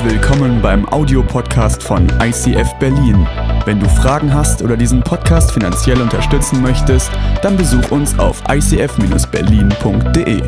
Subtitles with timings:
[0.00, 3.26] Herzlich willkommen beim Audiopodcast von ICF Berlin.
[3.66, 7.10] Wenn du Fragen hast oder diesen Podcast finanziell unterstützen möchtest,
[7.42, 10.40] dann besuch uns auf icf-berlin.de.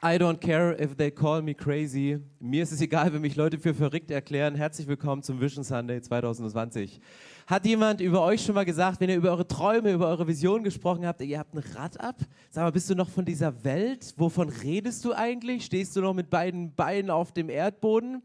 [0.00, 2.20] I don't care if they call me crazy.
[2.38, 4.54] Mir ist es egal, wenn mich Leute für verrückt erklären.
[4.54, 7.00] Herzlich willkommen zum Vision Sunday 2020.
[7.48, 10.62] Hat jemand über euch schon mal gesagt, wenn ihr über eure Träume, über eure Vision
[10.62, 12.16] gesprochen habt, ihr habt ein Rad ab?
[12.50, 14.12] Sag mal, bist du noch von dieser Welt?
[14.18, 15.64] Wovon redest du eigentlich?
[15.64, 18.22] Stehst du noch mit beiden Beinen auf dem Erdboden?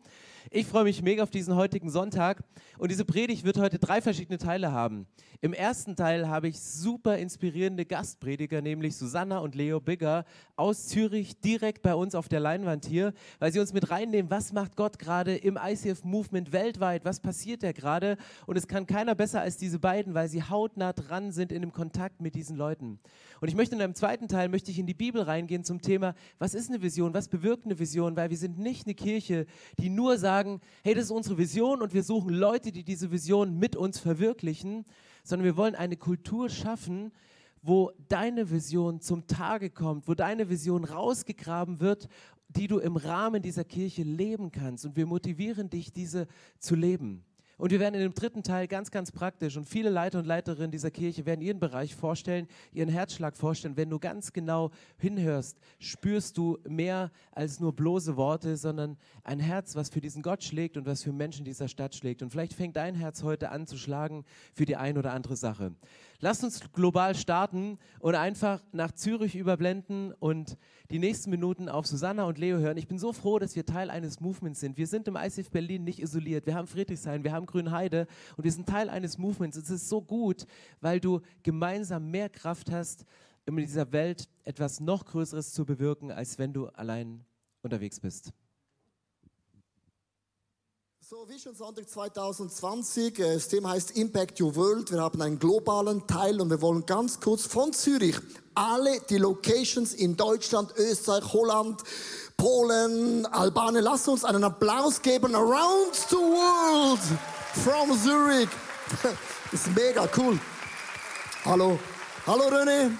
[0.51, 2.43] Ich freue mich mega auf diesen heutigen Sonntag
[2.77, 5.07] und diese Predigt wird heute drei verschiedene Teile haben.
[5.43, 10.23] Im ersten Teil habe ich super inspirierende Gastprediger, nämlich Susanna und Leo Bigger
[10.55, 14.53] aus Zürich, direkt bei uns auf der Leinwand hier, weil sie uns mit reinnehmen, was
[14.53, 18.15] macht Gott gerade im ICF-Movement weltweit, was passiert da gerade?
[18.45, 21.73] Und es kann keiner besser als diese beiden, weil sie hautnah dran sind in dem
[21.73, 23.01] Kontakt mit diesen Leuten.
[23.41, 26.15] Und ich möchte in einem zweiten Teil, möchte ich in die Bibel reingehen zum Thema,
[26.39, 29.45] was ist eine Vision, was bewirkt eine Vision, weil wir sind nicht eine Kirche,
[29.77, 33.59] die nur sagen, hey, das ist unsere Vision und wir suchen Leute, die diese Vision
[33.59, 34.85] mit uns verwirklichen,
[35.23, 37.11] sondern wir wollen eine Kultur schaffen,
[37.61, 42.09] wo deine Vision zum Tage kommt, wo deine Vision rausgegraben wird,
[42.49, 44.85] die du im Rahmen dieser Kirche leben kannst.
[44.85, 46.27] Und wir motivieren dich, diese
[46.59, 47.25] zu leben.
[47.63, 50.69] Und wir werden in dem dritten Teil ganz, ganz praktisch und viele Leiter und Leiterinnen
[50.69, 53.77] dieser Kirche werden ihren Bereich vorstellen, ihren Herzschlag vorstellen.
[53.77, 59.77] Wenn du ganz genau hinhörst, spürst du mehr als nur bloße Worte, sondern ein Herz,
[59.77, 62.21] was für diesen Gott schlägt und was für Menschen dieser Stadt schlägt.
[62.21, 65.71] Und vielleicht fängt dein Herz heute an zu schlagen für die ein oder andere Sache.
[66.23, 70.57] Lasst uns global starten und einfach nach Zürich überblenden und
[70.89, 72.77] die nächsten Minuten auf Susanna und Leo hören.
[72.77, 74.77] Ich bin so froh, dass wir Teil eines Movements sind.
[74.77, 76.45] Wir sind im ICF Berlin nicht isoliert.
[76.45, 78.07] Wir haben Friedrichshain, wir haben Grünheide
[78.37, 79.57] und wir sind Teil eines Movements.
[79.57, 80.45] Es ist so gut,
[80.79, 83.03] weil du gemeinsam mehr Kraft hast,
[83.45, 87.25] in dieser Welt etwas noch Größeres zu bewirken, als wenn du allein
[87.63, 88.31] unterwegs bist.
[91.09, 94.89] So, Vision Sonntag 2020, äh, das Thema heißt Impact Your World.
[94.89, 98.15] Wir haben einen globalen Teil und wir wollen ganz kurz von Zürich
[98.55, 101.81] alle die Locations in Deutschland, Österreich, Holland,
[102.37, 105.35] Polen, Albanien, lass uns einen Applaus geben.
[105.35, 107.01] Around the world
[107.65, 108.47] from Zurich.
[109.01, 109.13] Das
[109.65, 110.39] ist mega cool.
[111.43, 111.77] Hallo.
[112.25, 112.91] Hallo René.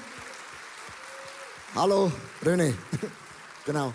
[1.74, 2.12] Hallo
[2.44, 2.74] René.
[3.66, 3.94] Genau.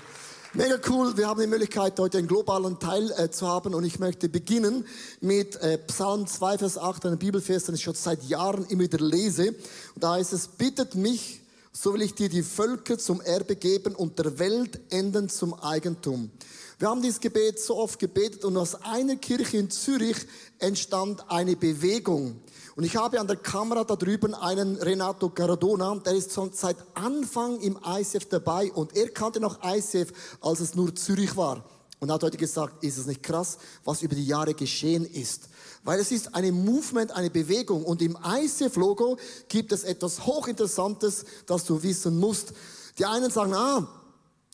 [0.55, 3.99] Mega cool, wir haben die Möglichkeit, heute einen globalen Teil äh, zu haben und ich
[3.99, 4.87] möchte beginnen
[5.21, 8.99] mit äh, Psalm 2, Vers 8, einem Bibelvers, den ich schon seit Jahren immer wieder
[8.99, 9.49] lese.
[9.95, 13.95] Und da heißt es, bittet mich, so will ich dir die Völker zum Erbe geben
[13.95, 16.31] und der Welt enden zum Eigentum.
[16.79, 20.17] Wir haben dieses Gebet so oft gebetet und aus einer Kirche in Zürich
[20.61, 22.41] entstand eine Bewegung.
[22.79, 26.77] Und ich habe an der Kamera da drüben einen Renato Caradona, der ist schon seit
[26.95, 31.65] Anfang im ICF dabei und er kannte noch ICF, als es nur Zürich war.
[31.99, 35.49] Und hat heute gesagt, ist es nicht krass, was über die Jahre geschehen ist.
[35.83, 37.85] Weil es ist eine Movement, eine Bewegung.
[37.85, 39.19] Und im ICF-Logo
[39.49, 42.53] gibt es etwas Hochinteressantes, das du wissen musst.
[42.97, 43.89] Die einen sagen, ah,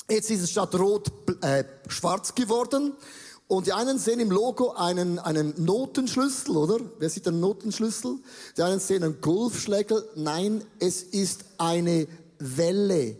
[0.08, 2.94] jetzt ist es statt rot äh, schwarz geworden.
[3.46, 6.78] Und die einen sehen im Logo einen, einen Notenschlüssel, oder?
[6.98, 8.18] Wer sieht einen Notenschlüssel?
[8.56, 10.08] Die einen sehen einen Golfschlägel.
[10.14, 13.16] Nein, es ist eine Welle.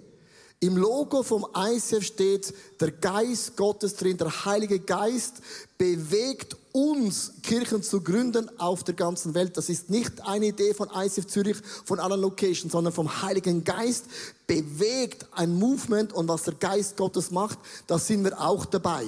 [0.60, 4.16] Im Logo vom ICF steht der Geist Gottes drin.
[4.16, 5.42] Der Heilige Geist
[5.76, 9.58] bewegt uns, Kirchen zu gründen auf der ganzen Welt.
[9.58, 14.06] Das ist nicht eine Idee von ICF Zürich, von allen Locations, sondern vom Heiligen Geist
[14.46, 19.04] bewegt ein Movement und was der Geist Gottes macht, da sind wir auch dabei.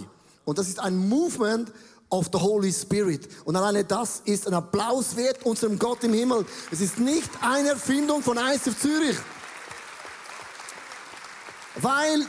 [0.46, 1.72] Und das ist ein Movement
[2.08, 3.28] of the Holy Spirit.
[3.44, 6.46] Und alleine das ist ein Applaus wert unserem Gott im Himmel.
[6.70, 9.16] Es ist nicht eine Erfindung von ICF Zürich.
[11.74, 12.24] Weil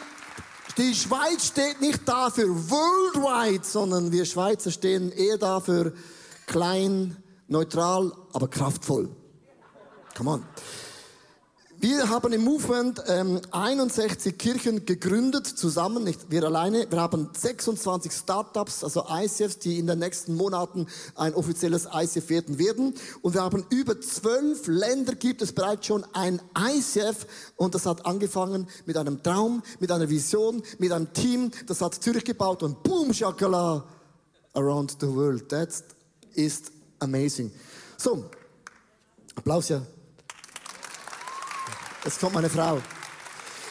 [0.77, 5.93] die Schweiz steht nicht dafür worldwide, sondern wir Schweizer stehen eher dafür
[6.47, 7.15] klein,
[7.47, 9.09] neutral, aber kraftvoll.
[10.15, 10.45] Come on.
[11.79, 16.89] Wir haben im Movement ähm, 61 Kirchen gegründet, zusammen, nicht wir alleine.
[16.89, 22.57] Wir haben 26 Startups, also ICFs, die in den nächsten Monaten ein offizielles ICF werden
[22.57, 22.95] werden.
[23.21, 27.27] Und wir haben über zwölf Länder, gibt es bereits schon ein ICF.
[27.57, 31.51] Und das hat angefangen mit einem Traum, mit einer Vision, mit einem Team.
[31.67, 33.83] Das hat Zürich gebaut und boom, Shakala,
[34.55, 35.47] around the world.
[35.49, 35.69] That
[36.33, 36.63] is
[36.97, 37.51] amazing.
[37.97, 38.25] So,
[39.35, 39.83] Applaus ja.
[42.07, 42.79] Jetzt kommt meine Frau.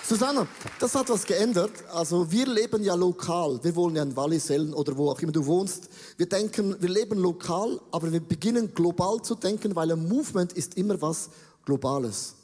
[0.06, 0.47] Susanna,
[0.79, 1.73] das hat was geändert.
[1.91, 3.59] Also wir leben ja lokal.
[3.62, 5.88] Wir wohnen ja in Wallisellen oder wo auch immer du wohnst.
[6.19, 10.77] Wir denken, wir leben lokal, aber wir beginnen global zu denken, weil ein Movement ist
[10.77, 11.31] immer was
[11.65, 12.35] Globales.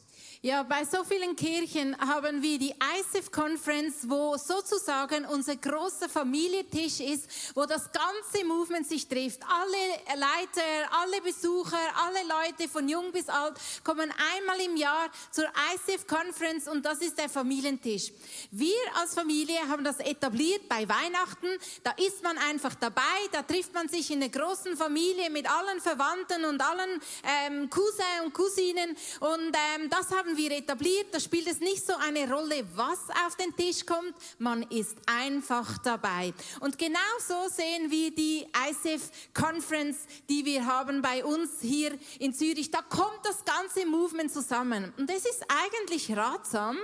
[0.44, 6.98] Ja, bei so vielen Kirchen haben wir die ISIF Conference, wo sozusagen unser großer Familientisch
[6.98, 9.38] ist, wo das ganze Movement sich trifft.
[9.44, 13.54] Alle Leiter, alle Besucher, alle Leute von jung bis alt
[13.84, 15.44] kommen einmal im Jahr zur
[15.76, 18.10] ISIF Conference und das ist der Familientisch.
[18.50, 21.46] Wir als Familie haben das etabliert bei Weihnachten.
[21.84, 25.80] Da ist man einfach dabei, da trifft man sich in der großen Familie mit allen
[25.80, 27.00] Verwandten und allen
[27.46, 27.92] ähm, Cousins
[28.24, 32.30] und Cousinen und ähm, das haben haben wir etabliert, da spielt es nicht so eine
[32.30, 36.32] Rolle, was auf den Tisch kommt, man ist einfach dabei.
[36.60, 39.98] Und genau so sehen wir die ICF Conference,
[40.30, 42.70] die wir haben bei uns hier in Zürich.
[42.70, 44.94] Da kommt das ganze Movement zusammen.
[44.96, 46.78] Und es ist eigentlich ratsam,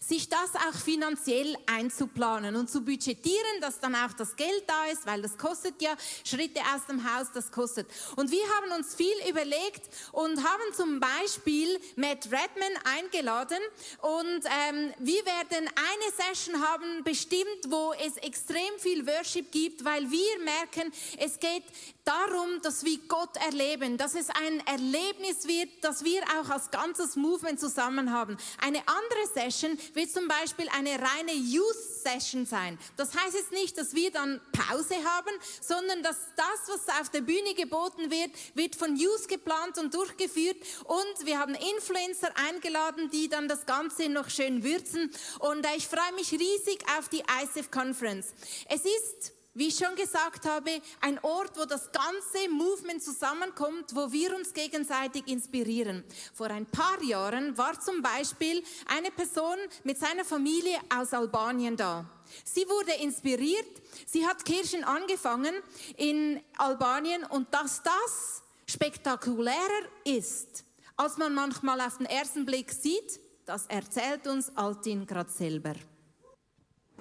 [0.00, 5.06] sich das auch finanziell einzuplanen und zu budgetieren, dass dann auch das Geld da ist,
[5.06, 7.88] weil das kostet ja Schritte aus dem Haus, das kostet.
[8.16, 13.58] Und wir haben uns viel überlegt und haben zum Beispiel Matt Redman eingeladen
[14.02, 20.10] und ähm, wir werden eine Session haben bestimmt, wo es extrem viel Worship gibt, weil
[20.10, 21.64] wir merken, es geht
[22.10, 27.14] darum, dass wir Gott erleben, dass es ein Erlebnis wird, dass wir auch als ganzes
[27.14, 28.36] Movement zusammen haben.
[28.60, 32.78] Eine andere Session wird zum Beispiel eine reine Youth Session sein.
[32.96, 35.30] Das heißt jetzt nicht, dass wir dann Pause haben,
[35.60, 40.56] sondern dass das, was auf der Bühne geboten wird, wird von Youth geplant und durchgeführt
[40.84, 45.86] und wir haben Influencer eingeladen, die dann das Ganze noch schön würzen und äh, ich
[45.86, 48.34] freue mich riesig auf die ISF Conference.
[48.68, 54.12] Es ist wie ich schon gesagt habe, ein Ort, wo das ganze Movement zusammenkommt, wo
[54.12, 56.04] wir uns gegenseitig inspirieren.
[56.34, 62.04] Vor ein paar Jahren war zum Beispiel eine Person mit seiner Familie aus Albanien da.
[62.44, 65.54] Sie wurde inspiriert, sie hat Kirchen angefangen
[65.96, 70.64] in Albanien und dass das spektakulärer ist,
[70.96, 75.74] als man manchmal auf den ersten Blick sieht, das erzählt uns Altin gerade selber.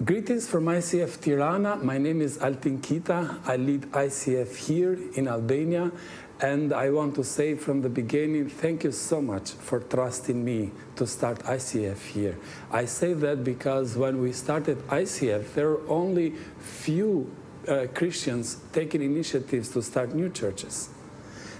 [0.05, 1.75] Greetings from ICF Tirana.
[1.75, 3.37] My name is Altin Kita.
[3.45, 5.91] I lead ICF here in Albania.
[6.39, 10.71] And I want to say from the beginning, thank you so much for trusting me
[10.95, 12.37] to start ICF here.
[12.71, 17.29] I say that because when we started ICF, there were only few
[17.67, 20.87] uh, Christians taking initiatives to start new churches.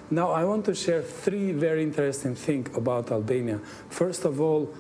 [0.09, 3.59] Now, I want to share three very interesting things about Albania.
[3.89, 4.73] First of all,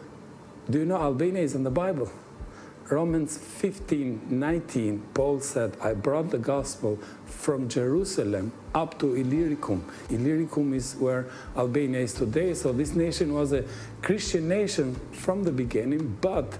[0.69, 2.09] do you know Albania is in the Bible?
[2.89, 9.85] Romans 15 19, Paul said, I brought the gospel from Jerusalem up to Illyricum.
[10.09, 12.55] Illyricum is where Albania is today.
[12.55, 13.63] So this nation was a
[14.01, 16.57] Christian nation from the beginning, but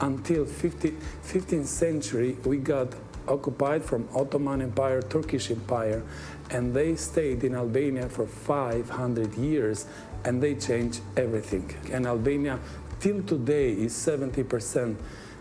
[0.00, 0.92] until 50,
[1.24, 2.94] 15th century, we got
[3.26, 6.02] occupied from Ottoman Empire, Turkish Empire,
[6.50, 9.86] and they stayed in Albania for 500 years,
[10.24, 11.74] and they changed everything.
[11.92, 12.60] And Albania,
[13.00, 15.00] till today, is 70 percent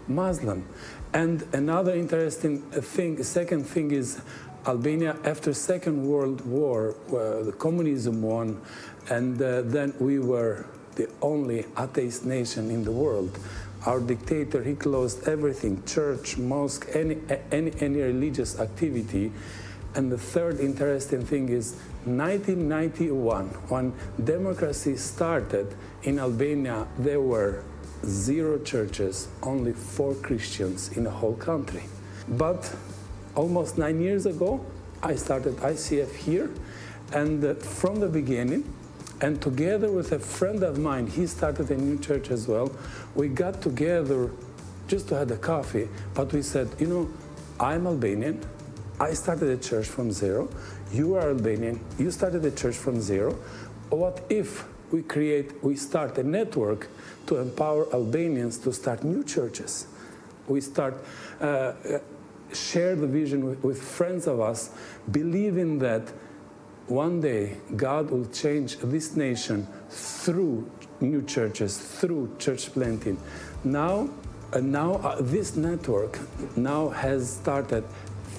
[0.10, 0.66] Muslim.
[1.14, 4.22] And another interesting thing, second thing is
[4.68, 8.62] Albania after Second World War, where the communism won,
[9.10, 10.66] and uh, then we were
[10.96, 13.40] the only atheist nation in the world.
[13.86, 17.18] Our dictator, he closed everything, church, mosque, any,
[17.52, 19.32] any, any religious activity.
[19.96, 25.74] And the third interesting thing is 1991, when democracy started
[26.04, 27.64] in Albania, there were
[28.06, 31.84] zero churches, only four Christians in the whole country.
[32.28, 32.74] But
[33.36, 34.66] almost nine years ago,
[35.02, 36.50] I started ICF here,
[37.14, 38.72] and uh, from the beginning,
[39.22, 42.72] and together with a friend of mine, he started a new church as well.
[43.16, 44.30] We got together
[44.88, 47.10] just to have a coffee, but we said, you know,
[47.60, 48.46] I'm Albanian.
[49.00, 50.50] I started a church from zero.
[50.92, 51.80] You are Albanian.
[51.98, 53.34] You started a church from zero.
[53.90, 56.88] What if we create, we start a network
[57.28, 59.88] to empower Albanians to start new churches.
[60.48, 60.96] We start
[61.40, 61.74] uh,
[62.54, 64.72] share the vision with, with friends of us,
[65.12, 66.12] believing that
[66.88, 70.70] one day God will change this nation through
[71.00, 73.20] new churches, through church planting.
[73.64, 74.10] Now,
[74.52, 76.20] uh, now uh, this network
[76.58, 77.84] now has started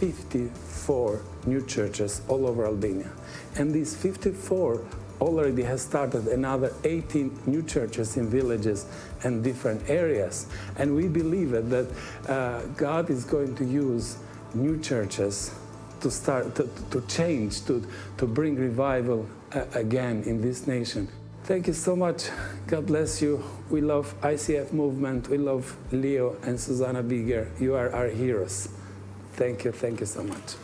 [0.01, 3.11] 54 new churches all over Albania.
[3.57, 4.85] And these 54
[5.21, 8.87] already has started another 18 new churches in villages
[9.23, 10.47] and different areas.
[10.77, 11.89] And we believe that
[12.29, 14.19] uh, God is going to use
[14.55, 15.55] new churches
[16.01, 17.87] to start to, to change, to,
[18.17, 21.09] to bring revival uh, again in this nation.
[21.45, 22.31] Thank you so much.
[22.67, 23.43] God bless you.
[23.71, 25.29] We love ICF movement.
[25.29, 27.51] We love Leo and Susanna Bigger.
[27.59, 28.69] You are our heroes.
[29.35, 29.73] Thank you.
[29.73, 30.55] Thank you so much.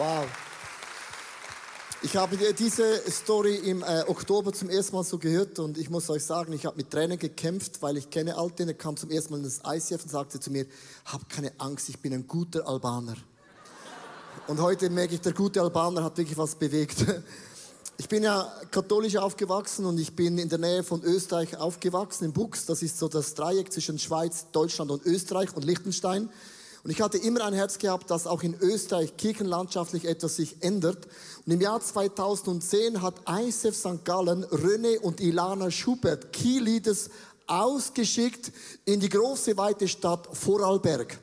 [0.00, 0.26] Wow.
[2.00, 6.08] Ich habe diese Story im äh, Oktober zum ersten Mal so gehört und ich muss
[6.08, 9.32] euch sagen, ich habe mit Tränen gekämpft, weil ich kenne Alte, der kam zum ersten
[9.32, 10.64] Mal in das ICF und sagte zu mir,
[11.04, 13.14] hab keine Angst, ich bin ein guter Albaner.
[14.46, 17.04] Und heute merke ich, der gute Albaner hat wirklich was bewegt.
[17.98, 22.32] Ich bin ja katholisch aufgewachsen und ich bin in der Nähe von Österreich aufgewachsen, in
[22.32, 22.64] Bux.
[22.64, 26.30] Das ist so das Dreieck zwischen Schweiz, Deutschland und Österreich und Liechtenstein.
[26.82, 31.08] Und ich hatte immer ein Herz gehabt, dass auch in Österreich kirchenlandschaftlich etwas sich ändert.
[31.44, 34.04] Und im Jahr 2010 hat ISF St.
[34.04, 37.10] Gallen René und Ilana Schubert, Key Leaders,
[37.46, 38.52] ausgeschickt
[38.84, 41.18] in die große weite Stadt Vorarlberg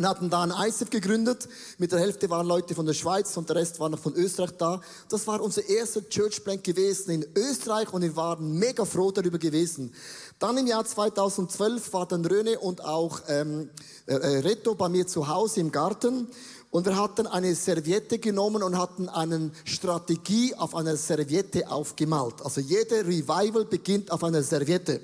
[0.00, 1.46] und hatten da ein ISF gegründet.
[1.76, 4.52] Mit der Hälfte waren Leute von der Schweiz und der Rest war noch von Österreich
[4.56, 4.80] da.
[5.10, 9.36] Das war unser erster Church Plant gewesen in Österreich und wir waren mega froh darüber
[9.36, 9.92] gewesen.
[10.38, 13.68] Dann im Jahr 2012 war dann Röne und auch ähm,
[14.06, 16.28] äh, Reto bei mir zu Hause im Garten.
[16.70, 22.36] Und wir hatten eine Serviette genommen und hatten eine Strategie auf einer Serviette aufgemalt.
[22.42, 25.02] Also jede Revival beginnt auf einer Serviette.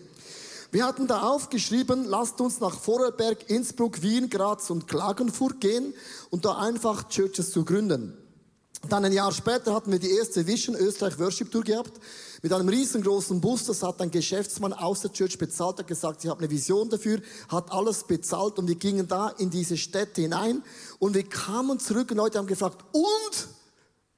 [0.73, 5.95] Wir hatten da aufgeschrieben, lasst uns nach Vorarlberg, Innsbruck, Wien, Graz und Klagenfurt gehen
[6.31, 8.17] und da einfach Churches zu gründen.
[8.89, 11.93] Dann ein Jahr später hatten wir die erste Vision Österreich Worship Tour gehabt
[12.43, 13.65] mit einem riesengroßen Bus.
[13.65, 17.21] Das hat ein Geschäftsmann aus der Church bezahlt, hat gesagt, ich habe eine Vision dafür,
[17.49, 20.63] hat alles bezahlt und wir gingen da in diese Städte hinein
[20.99, 23.49] und wir kamen zurück und Leute haben gefragt, und?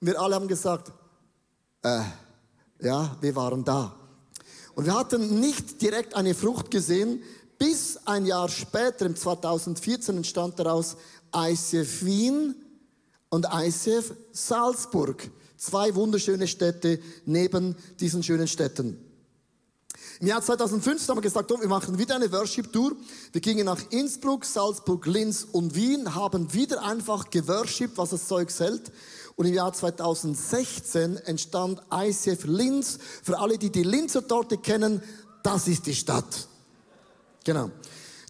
[0.01, 0.93] Wir alle haben gesagt,
[1.83, 2.03] äh,
[2.81, 3.95] ja, wir waren da.
[4.79, 7.21] Und wir hatten nicht direkt eine Frucht gesehen,
[7.59, 10.97] bis ein Jahr später, im 2014, entstand daraus
[11.35, 12.55] ICF Wien
[13.29, 15.29] und ICF Salzburg.
[15.57, 19.05] Zwei wunderschöne Städte neben diesen schönen Städten.
[20.21, 22.93] Im Jahr 2015 haben wir gesagt, oh, wir machen wieder eine Worship-Tour.
[23.33, 28.57] Wir gingen nach Innsbruck, Salzburg, Linz und Wien, haben wieder einfach geworshipped, was das Zeug
[28.57, 28.93] hält.
[29.39, 32.99] Und im Jahr 2016 entstand ICF Linz.
[33.23, 35.01] Für alle, die die Linzer Torte kennen,
[35.45, 36.49] das ist die Stadt.
[37.45, 37.71] Genau.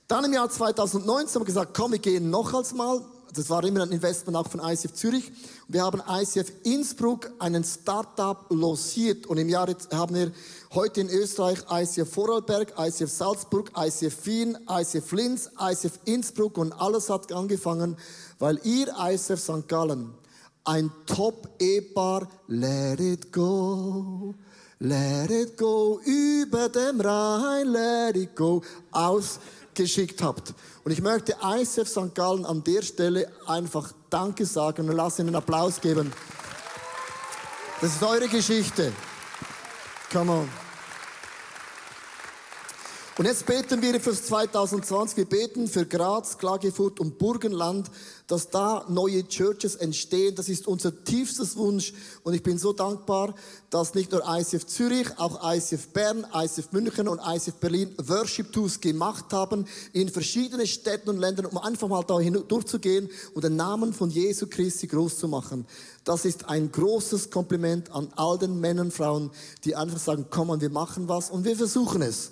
[0.06, 3.00] Dann im Jahr 2019 haben wir gesagt, komm, wir gehen noch als mal.
[3.32, 5.32] Das war immer ein Investment auch von ICF Zürich.
[5.66, 10.30] Wir haben ICF Innsbruck einen Startup losiert und im Jahr haben wir
[10.74, 17.08] heute in Österreich ICF Vorarlberg, ICF Salzburg, ICF Wien, ICF Linz, ICF Innsbruck und alles
[17.08, 17.96] hat angefangen,
[18.38, 19.68] weil ihr ICF St.
[19.68, 20.12] Gallen
[20.68, 24.34] ein Top-Ehepaar, let it go,
[24.80, 30.52] let it go, über dem Rhein, let it go, ausgeschickt habt.
[30.84, 32.14] Und ich möchte ISF St.
[32.14, 36.12] Gallen an der Stelle einfach Danke sagen und lass Ihnen einen Applaus geben.
[37.80, 38.92] Das ist eure Geschichte.
[40.12, 40.67] Come on.
[43.18, 45.16] Und jetzt beten wir für 2020.
[45.16, 47.90] Wir beten für Graz, Klagenfurt und Burgenland,
[48.28, 50.36] dass da neue Churches entstehen.
[50.36, 51.92] Das ist unser tiefstes Wunsch.
[52.22, 53.34] Und ich bin so dankbar,
[53.70, 58.80] dass nicht nur ICF Zürich, auch ICF Bern, ICF München und ICF Berlin Worship Tours
[58.80, 63.92] gemacht haben in verschiedenen Städten und Ländern, um einfach mal da durchzugehen und den Namen
[63.92, 65.66] von Jesu Christi groß zu machen.
[66.04, 69.32] Das ist ein großes Kompliment an all den Männern Frauen,
[69.64, 72.30] die einfach sagen, komm, wir machen was und wir versuchen es.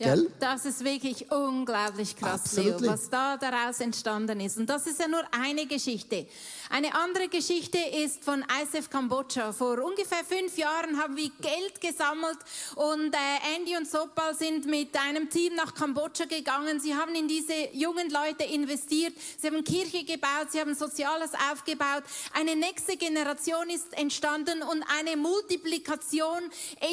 [0.00, 0.30] Ja, Gell?
[0.38, 4.56] das ist wirklich unglaublich krass, Leo, was da daraus entstanden ist.
[4.56, 6.28] Und das ist ja nur eine Geschichte.
[6.70, 9.52] Eine andere Geschichte ist von ISF Kambodscha.
[9.52, 12.38] Vor ungefähr fünf Jahren haben wir Geld gesammelt
[12.76, 16.78] und äh, Andy und Sopal sind mit einem Team nach Kambodscha gegangen.
[16.78, 19.14] Sie haben in diese jungen Leute investiert.
[19.38, 22.04] Sie haben Kirche gebaut, sie haben Soziales aufgebaut.
[22.34, 26.42] Eine nächste Generation ist entstanden und eine Multiplikation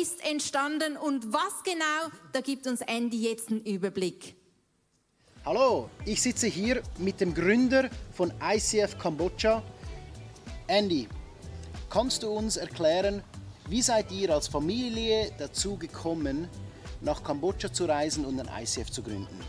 [0.02, 0.98] ist entstanden.
[0.98, 1.86] Und was genau,
[2.36, 4.36] da gibt uns Andy jetzt einen Überblick.
[5.46, 9.64] Hallo, ich sitze hier mit dem Gründer von ICF Kambodscha,
[10.68, 11.08] Andy.
[11.90, 13.24] Kannst du uns erklären,
[13.70, 16.50] wie seid ihr als Familie dazu gekommen,
[17.00, 19.40] nach Kambodscha zu reisen und ein ICF zu gründen?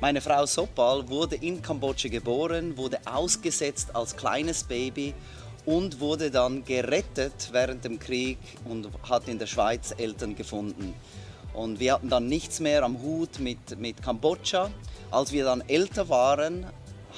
[0.00, 5.14] Meine Frau Sopal wurde in Kambodscha geboren, wurde ausgesetzt als kleines Baby
[5.64, 10.92] und wurde dann gerettet während dem Krieg und hat in der Schweiz Eltern gefunden.
[11.56, 14.70] Und wir hatten dann nichts mehr am Hut mit, mit Kambodscha.
[15.10, 16.66] Als wir dann älter waren,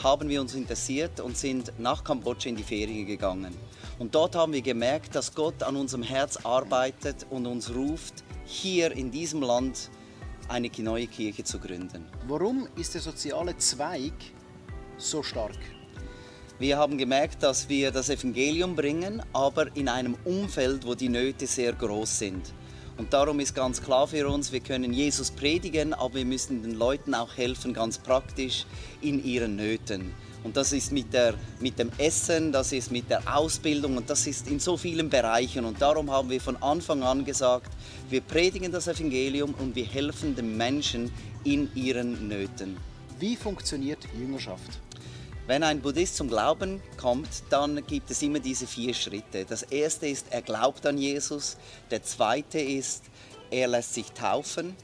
[0.03, 3.53] haben wir uns interessiert und sind nach Kambodscha in die Ferien gegangen.
[3.99, 8.93] Und dort haben wir gemerkt, dass Gott an unserem Herz arbeitet und uns ruft, hier
[8.93, 9.91] in diesem Land
[10.47, 12.07] eine neue Kirche zu gründen.
[12.29, 14.15] Warum ist der soziale Zweig
[14.99, 15.59] so stark?
[16.61, 21.47] Wir haben gemerkt, dass wir das Evangelium bringen, aber in einem Umfeld, wo die Nöte
[21.49, 22.53] sehr groß sind.
[22.99, 26.75] Und darum ist ganz klar für uns, wir können Jesus predigen, aber wir müssen den
[26.75, 28.67] Leuten auch helfen, ganz praktisch
[29.01, 30.13] in ihren Nöten.
[30.43, 34.27] Und das ist mit, der, mit dem Essen, das ist mit der Ausbildung und das
[34.27, 35.65] ist in so vielen Bereichen.
[35.65, 37.71] Und darum haben wir von Anfang an gesagt,
[38.11, 41.13] wir predigen das Evangelium und wir helfen den Menschen
[41.45, 42.77] in ihren Nöten.
[43.21, 44.81] Wie funktioniert Jüngerschaft?
[45.49, 49.47] Wenn ein Buddhist zum Glauben kommt, dann gibt es immer diese vier Schritte.
[49.47, 51.57] Das erste ist, er glaubt an Jesus.
[51.91, 53.05] Der zweite ist,
[53.51, 54.77] er lässt sich taufen.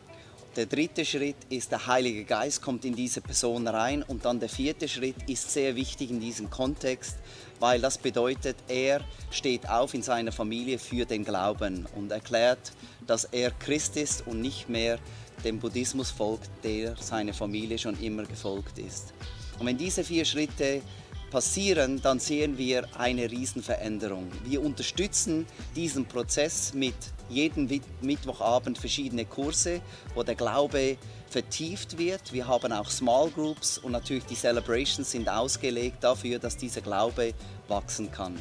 [0.56, 4.02] Der dritte Schritt ist, der Heilige Geist kommt in diese Person rein.
[4.02, 7.16] Und dann der vierte Schritt ist sehr wichtig in diesem Kontext,
[7.61, 12.73] weil das bedeutet, er steht auf in seiner Familie für den Glauben und erklärt,
[13.06, 14.99] dass er Christ ist und nicht mehr
[15.44, 19.12] dem Buddhismus folgt, der seiner Familie schon immer gefolgt ist.
[19.58, 20.82] Und wenn diese vier Schritte
[21.30, 24.30] passieren, dann sehen wir eine Riesenveränderung.
[24.44, 26.94] Wir unterstützen diesen Prozess mit
[27.28, 27.68] jedem
[28.02, 29.80] Mittwochabend verschiedene Kurse,
[30.14, 30.96] wo der Glaube
[31.28, 32.32] vertieft wird.
[32.32, 37.34] Wir haben auch Small Groups und natürlich die Celebrations sind ausgelegt dafür, dass dieser Glaube
[37.66, 38.40] wachsen kann.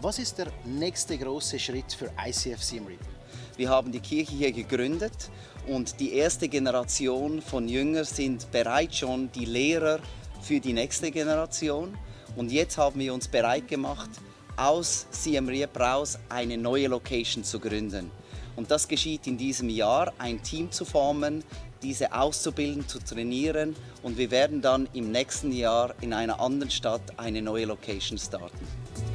[0.00, 3.11] Was ist der nächste große Schritt für ICF Siem Reap?
[3.56, 5.30] Wir haben die Kirche hier gegründet
[5.66, 9.98] und die erste Generation von Jüngern sind bereits schon die Lehrer
[10.40, 11.96] für die nächste Generation.
[12.36, 14.10] Und jetzt haben wir uns bereit gemacht,
[14.56, 18.10] aus Siem Reap raus eine neue Location zu gründen.
[18.56, 21.42] Und das geschieht in diesem Jahr, ein Team zu formen,
[21.82, 27.02] diese auszubilden, zu trainieren und wir werden dann im nächsten Jahr in einer anderen Stadt
[27.16, 28.66] eine neue Location starten.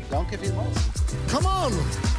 [0.09, 0.77] Danke vielmals.
[1.31, 2.16] Come on!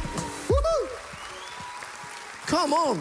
[2.49, 2.99] Come on!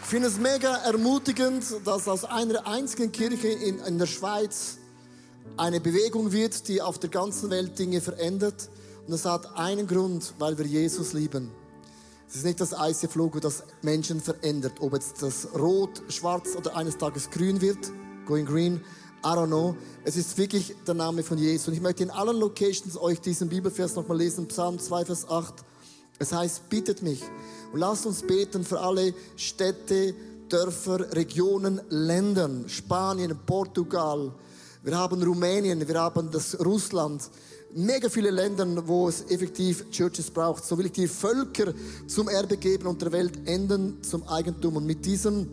[0.00, 4.78] Ich finde es mega ermutigend, dass aus einer einzigen Kirche in, in der Schweiz
[5.58, 8.70] eine Bewegung wird, die auf der ganzen Welt Dinge verändert.
[9.04, 11.50] Und das hat einen Grund, weil wir Jesus lieben.
[12.30, 14.80] Es ist nicht das ICF-Logo, das Menschen verändert.
[14.80, 17.92] Ob jetzt das rot, schwarz oder eines Tages grün wird,
[18.24, 18.80] going green,
[19.22, 19.76] I don't know.
[20.04, 21.68] Es ist wirklich der Name von Jesus.
[21.68, 25.62] Und ich möchte in allen Locations euch diesen Bibelvers nochmal lesen, Psalm 2, Vers 8.
[26.20, 27.22] Es heißt, bittet mich.
[27.72, 30.14] Und lasst uns beten für alle Städte,
[30.50, 34.30] Dörfer, Regionen, Ländern, Spanien, Portugal.
[34.82, 37.22] Wir haben Rumänien, wir haben das Russland.
[37.74, 40.62] Mega viele Länder, wo es effektiv Churches braucht.
[40.62, 41.72] So will ich die Völker
[42.06, 44.76] zum Erbe geben und der Welt enden zum Eigentum.
[44.76, 45.48] Und mit diesem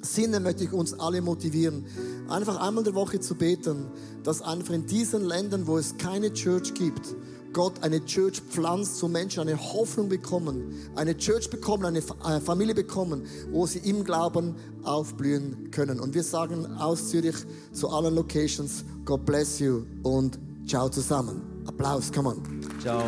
[0.00, 1.84] Sinne möchte ich uns alle motivieren,
[2.28, 3.86] einfach einmal in der Woche zu beten,
[4.22, 7.16] dass einfach in diesen Ländern, wo es keine Church gibt,
[7.52, 13.26] Gott eine Church pflanzt, so Menschen eine Hoffnung bekommen, eine Church bekommen, eine Familie bekommen,
[13.50, 16.00] wo sie im Glauben aufblühen können.
[16.00, 17.36] Und wir sagen aus Zürich
[17.72, 21.64] zu allen Locations, God bless you und ciao zusammen.
[21.66, 22.42] Applaus, come on.
[22.80, 23.02] Ciao.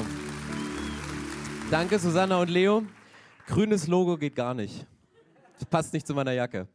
[1.71, 2.83] Danke Susanna und Leo.
[3.47, 4.87] Grünes Logo geht gar nicht.
[5.71, 6.67] Passt nicht zu meiner Jacke.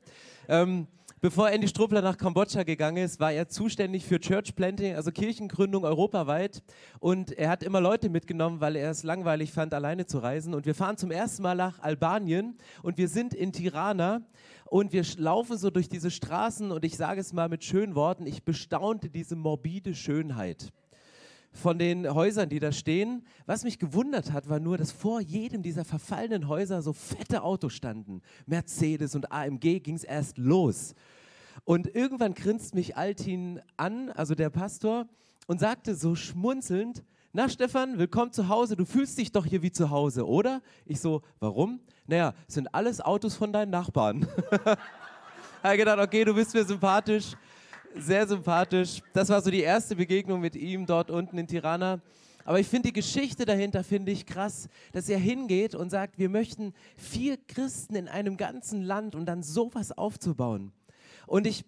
[0.47, 0.87] Ähm,
[1.25, 5.83] Bevor Andy Struppler nach Kambodscha gegangen ist, war er zuständig für Church Planting, also Kirchengründung
[5.83, 6.61] europaweit.
[6.99, 10.53] Und er hat immer Leute mitgenommen, weil er es langweilig fand, alleine zu reisen.
[10.53, 14.21] Und wir fahren zum ersten Mal nach Albanien und wir sind in Tirana
[14.65, 18.27] und wir laufen so durch diese Straßen und ich sage es mal mit schönen Worten,
[18.27, 20.71] ich bestaunte diese morbide Schönheit
[21.55, 23.25] von den Häusern, die da stehen.
[23.45, 27.73] Was mich gewundert hat, war nur, dass vor jedem dieser verfallenen Häuser so fette Autos
[27.73, 28.21] standen.
[28.45, 30.93] Mercedes und AMG ging es erst los.
[31.63, 35.07] Und irgendwann grinst mich Altin an, also der Pastor,
[35.47, 39.71] und sagte so schmunzelnd, na Stefan, willkommen zu Hause, du fühlst dich doch hier wie
[39.71, 40.61] zu Hause, oder?
[40.85, 41.79] Ich so, warum?
[42.07, 44.27] Naja, sind alles Autos von deinen Nachbarn.
[45.65, 47.33] habe gedacht, okay, du bist mir sympathisch,
[47.97, 49.01] sehr sympathisch.
[49.13, 52.01] Das war so die erste Begegnung mit ihm dort unten in Tirana.
[52.43, 56.29] Aber ich finde die Geschichte dahinter finde ich krass, dass er hingeht und sagt, wir
[56.29, 60.71] möchten vier Christen in einem ganzen Land und dann sowas aufzubauen.
[61.25, 61.65] Und ich,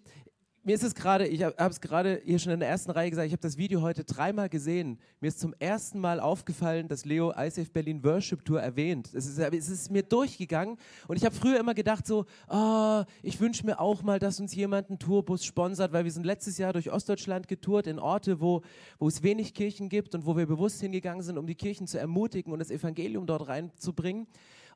[0.68, 3.26] mir ist es gerade, ich habe es gerade hier schon in der ersten Reihe gesagt,
[3.26, 4.98] ich habe das Video heute dreimal gesehen.
[5.18, 9.08] Mir ist zum ersten Mal aufgefallen, dass Leo ICF Berlin Worship Tour erwähnt.
[9.14, 10.76] Es ist, es ist mir durchgegangen
[11.06, 14.54] und ich habe früher immer gedacht so, oh, ich wünsche mir auch mal, dass uns
[14.54, 18.60] jemand einen Tourbus sponsert, weil wir sind letztes Jahr durch Ostdeutschland getourt in Orte, wo,
[18.98, 21.98] wo es wenig Kirchen gibt und wo wir bewusst hingegangen sind, um die Kirchen zu
[21.98, 24.26] ermutigen und das Evangelium dort reinzubringen.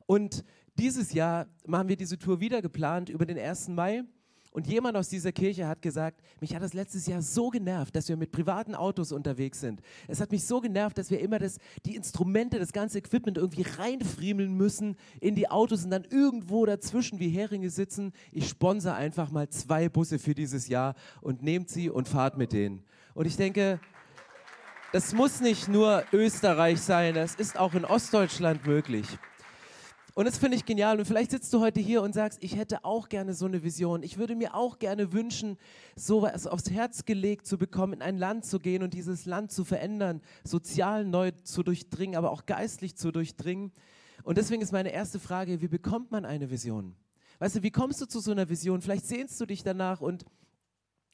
[0.07, 3.67] Und dieses Jahr machen wir diese Tour wieder geplant über den 1.
[3.67, 4.05] Mai.
[4.53, 8.07] Und jemand aus dieser Kirche hat gesagt, mich hat das letztes Jahr so genervt, dass
[8.07, 9.81] wir mit privaten Autos unterwegs sind.
[10.07, 13.63] Es hat mich so genervt, dass wir immer das, die Instrumente, das ganze Equipment irgendwie
[13.63, 18.13] reinfriemeln müssen in die Autos und dann irgendwo dazwischen wie Heringe sitzen.
[18.31, 22.53] Ich sponsere einfach mal zwei Busse für dieses Jahr und nehmt sie und fahrt mit
[22.53, 22.83] denen.
[23.15, 23.79] Und ich denke,
[24.91, 29.07] das muss nicht nur Österreich sein, das ist auch in Ostdeutschland möglich.
[30.15, 30.99] Und das finde ich genial.
[30.99, 34.03] Und vielleicht sitzt du heute hier und sagst, ich hätte auch gerne so eine Vision.
[34.03, 35.57] Ich würde mir auch gerne wünschen,
[35.95, 39.51] so was aufs Herz gelegt zu bekommen, in ein Land zu gehen und dieses Land
[39.51, 43.71] zu verändern, sozial neu zu durchdringen, aber auch geistlich zu durchdringen.
[44.23, 46.95] Und deswegen ist meine erste Frage, wie bekommt man eine Vision?
[47.39, 48.81] Weißt du, wie kommst du zu so einer Vision?
[48.81, 50.25] Vielleicht sehnst du dich danach und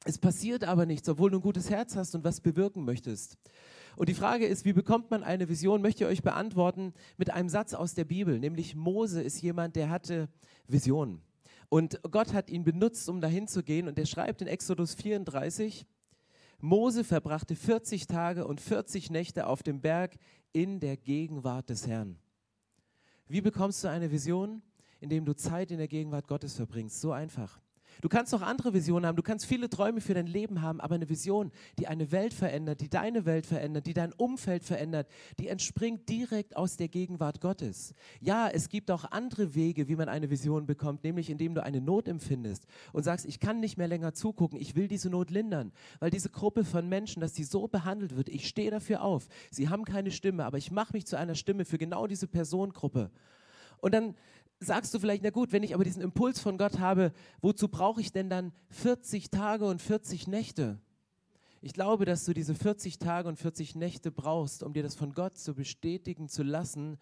[0.04, 3.38] es passiert aber nichts, obwohl du ein gutes Herz hast und was bewirken möchtest.
[4.00, 5.82] Und die Frage ist, wie bekommt man eine Vision?
[5.82, 9.90] Möchte ich euch beantworten mit einem Satz aus der Bibel, nämlich Mose ist jemand, der
[9.90, 10.30] hatte
[10.70, 11.22] Visionen.
[11.68, 13.90] Und Gott hat ihn benutzt, um dahin zu gehen.
[13.90, 15.86] Und er schreibt in Exodus 34,
[16.60, 20.16] Mose verbrachte 40 Tage und 40 Nächte auf dem Berg
[20.54, 22.18] in der Gegenwart des Herrn.
[23.28, 24.62] Wie bekommst du eine Vision?
[25.02, 27.02] Indem du Zeit in der Gegenwart Gottes verbringst.
[27.02, 27.60] So einfach.
[28.02, 30.96] Du kannst auch andere Visionen haben, du kannst viele Träume für dein Leben haben, aber
[30.96, 35.08] eine Vision, die eine Welt verändert, die deine Welt verändert, die dein Umfeld verändert,
[35.38, 37.94] die entspringt direkt aus der Gegenwart Gottes.
[38.22, 41.82] Ja, es gibt auch andere Wege, wie man eine Vision bekommt, nämlich indem du eine
[41.82, 45.74] Not empfindest und sagst, ich kann nicht mehr länger zugucken, ich will diese Not lindern,
[46.00, 49.28] weil diese Gruppe von Menschen, dass sie so behandelt wird, ich stehe dafür auf.
[49.52, 53.12] Sie haben keine Stimme, aber ich mache mich zu einer Stimme für genau diese Personengruppe.
[53.82, 54.16] Und dann
[54.60, 58.02] sagst du vielleicht, na gut, wenn ich aber diesen Impuls von Gott habe, wozu brauche
[58.02, 60.80] ich denn dann 40 Tage und 40 Nächte?
[61.62, 65.14] Ich glaube, dass du diese 40 Tage und 40 Nächte brauchst, um dir das von
[65.14, 66.98] Gott zu bestätigen zu lassen,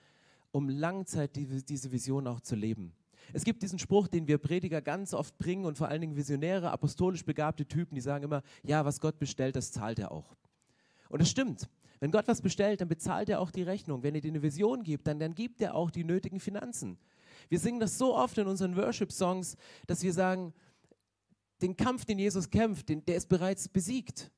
[0.51, 2.93] um Langzeit diese Vision auch zu leben.
[3.33, 6.71] Es gibt diesen Spruch, den wir Prediger ganz oft bringen und vor allen Dingen Visionäre,
[6.71, 10.35] apostolisch begabte Typen, die sagen immer, ja, was Gott bestellt, das zahlt er auch.
[11.09, 11.69] Und das stimmt.
[11.99, 14.03] Wenn Gott was bestellt, dann bezahlt er auch die Rechnung.
[14.03, 16.97] Wenn er dir eine Vision gibt, dann, dann gibt er auch die nötigen Finanzen.
[17.49, 19.55] Wir singen das so oft in unseren Worship-Songs,
[19.86, 20.53] dass wir sagen,
[21.62, 24.31] den Kampf, den Jesus kämpft, den, der ist bereits besiegt.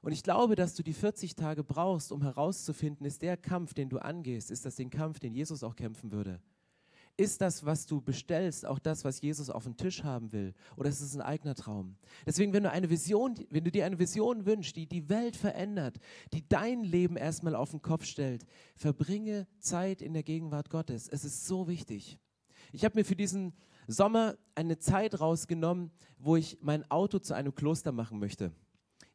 [0.00, 3.88] Und ich glaube, dass du die 40 Tage brauchst, um herauszufinden, ist der Kampf, den
[3.88, 6.40] du angehst, ist das den Kampf, den Jesus auch kämpfen würde?
[7.20, 10.54] Ist das, was du bestellst, auch das, was Jesus auf den Tisch haben will?
[10.76, 11.96] Oder ist es ein eigener Traum?
[12.24, 15.98] Deswegen, wenn du eine Vision, wenn du dir eine Vision wünschst, die die Welt verändert,
[16.32, 21.08] die dein Leben erstmal auf den Kopf stellt, verbringe Zeit in der Gegenwart Gottes.
[21.08, 22.20] Es ist so wichtig.
[22.70, 23.52] Ich habe mir für diesen
[23.88, 28.52] Sommer eine Zeit rausgenommen, wo ich mein Auto zu einem Kloster machen möchte.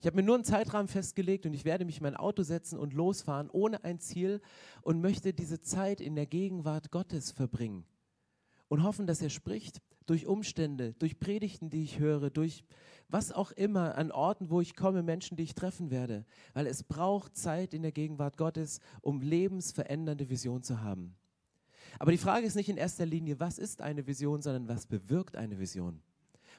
[0.01, 2.77] Ich habe mir nur einen Zeitrahmen festgelegt und ich werde mich in mein Auto setzen
[2.77, 4.41] und losfahren ohne ein Ziel
[4.81, 7.85] und möchte diese Zeit in der Gegenwart Gottes verbringen
[8.67, 12.63] und hoffen, dass er spricht durch Umstände, durch Predigten, die ich höre, durch
[13.07, 16.25] was auch immer an Orten, wo ich komme, Menschen, die ich treffen werde.
[16.53, 21.15] Weil es braucht Zeit in der Gegenwart Gottes, um lebensverändernde Vision zu haben.
[21.99, 25.35] Aber die Frage ist nicht in erster Linie, was ist eine Vision, sondern was bewirkt
[25.35, 26.01] eine Vision.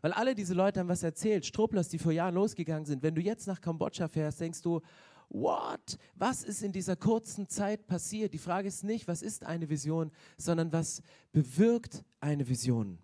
[0.00, 3.02] Weil alle diese Leute haben was erzählt, Strupplers, die vor Jahren losgegangen sind.
[3.02, 4.80] Wenn du jetzt nach Kambodscha fährst, denkst du,
[5.28, 5.98] what?
[6.14, 8.34] Was ist in dieser kurzen Zeit passiert?
[8.34, 12.98] Die Frage ist nicht, was ist eine Vision, sondern was bewirkt eine Vision?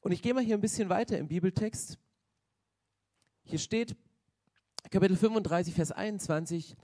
[0.00, 1.98] Und ich gehe mal hier ein bisschen weiter im Bibeltext.
[3.44, 3.96] Hier steht
[4.90, 6.76] Kapitel 35, Vers 21,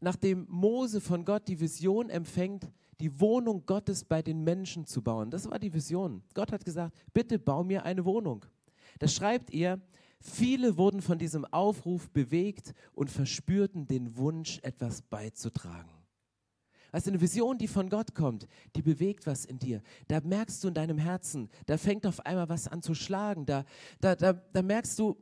[0.00, 5.30] nachdem Mose von Gott die Vision empfängt, die Wohnung Gottes bei den Menschen zu bauen.
[5.30, 6.22] Das war die Vision.
[6.34, 8.44] Gott hat gesagt, bitte bau mir eine Wohnung.
[8.98, 9.80] Da schreibt er,
[10.20, 15.90] Viele wurden von diesem Aufruf bewegt und verspürten den Wunsch, etwas beizutragen.
[16.90, 19.82] Also eine Vision, die von Gott kommt, die bewegt was in dir.
[20.08, 23.44] Da merkst du in deinem Herzen, da fängt auf einmal was an zu schlagen.
[23.44, 23.64] Da,
[24.00, 25.16] da, da, da merkst du,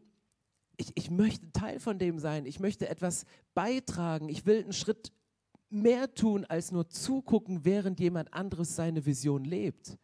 [0.77, 2.47] ich, ich möchte Teil von dem sein.
[2.47, 4.29] Ich möchte etwas beitragen.
[4.29, 5.13] Ich will einen Schritt
[5.71, 9.99] mehr tun, als nur zugucken, während jemand anderes seine Vision lebt.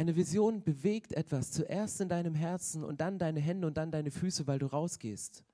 [0.00, 4.10] Eine Vision bewegt etwas, zuerst in deinem Herzen und dann deine Hände und dann deine
[4.10, 5.44] Füße, weil du rausgehst.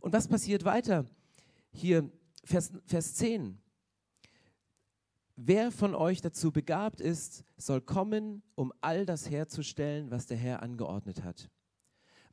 [0.00, 1.04] Und was passiert weiter?
[1.70, 2.10] Hier,
[2.42, 3.56] Vers, Vers 10.
[5.36, 10.60] Wer von euch dazu begabt ist, soll kommen, um all das herzustellen, was der Herr
[10.60, 11.48] angeordnet hat.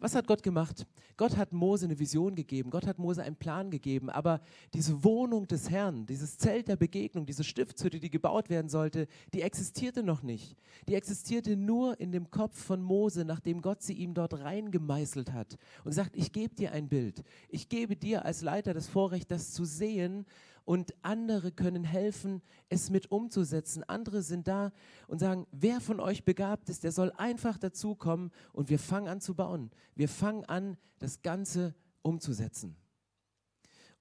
[0.05, 0.85] Was hat Gott gemacht?
[1.17, 4.39] Gott hat Mose eine Vision gegeben, Gott hat Mose einen Plan gegeben, aber
[4.71, 9.41] diese Wohnung des Herrn, dieses Zelt der Begegnung, diese Stiftshütte, die gebaut werden sollte, die
[9.41, 10.57] existierte noch nicht.
[10.87, 15.57] Die existierte nur in dem Kopf von Mose, nachdem Gott sie ihm dort reingemeißelt hat
[15.83, 19.53] und sagt, ich gebe dir ein Bild, ich gebe dir als Leiter das Vorrecht, das
[19.53, 20.27] zu sehen
[20.65, 23.83] und andere können helfen, es mit umzusetzen.
[23.83, 24.71] Andere sind da
[25.07, 29.21] und sagen, wer von euch begabt ist, der soll einfach dazukommen und wir fangen an
[29.21, 29.69] zu bauen.
[29.95, 32.75] Wir fangen an, das Ganze umzusetzen.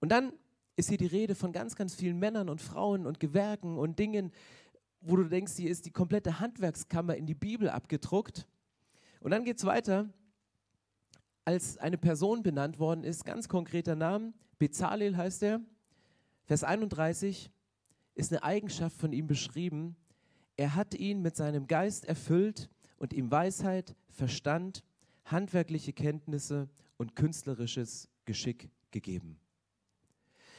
[0.00, 0.32] Und dann
[0.76, 4.32] ist hier die Rede von ganz, ganz vielen Männern und Frauen und Gewerken und Dingen,
[5.00, 8.46] wo du denkst, hier ist die komplette Handwerkskammer in die Bibel abgedruckt.
[9.20, 10.08] Und dann geht es weiter,
[11.44, 15.60] als eine Person benannt worden ist, ganz konkreter Name, Bezalel heißt er,
[16.44, 17.50] Vers 31
[18.14, 19.96] ist eine Eigenschaft von ihm beschrieben.
[20.56, 24.84] Er hat ihn mit seinem Geist erfüllt und ihm Weisheit, Verstand,
[25.24, 29.38] handwerkliche Kenntnisse und künstlerisches Geschick gegeben.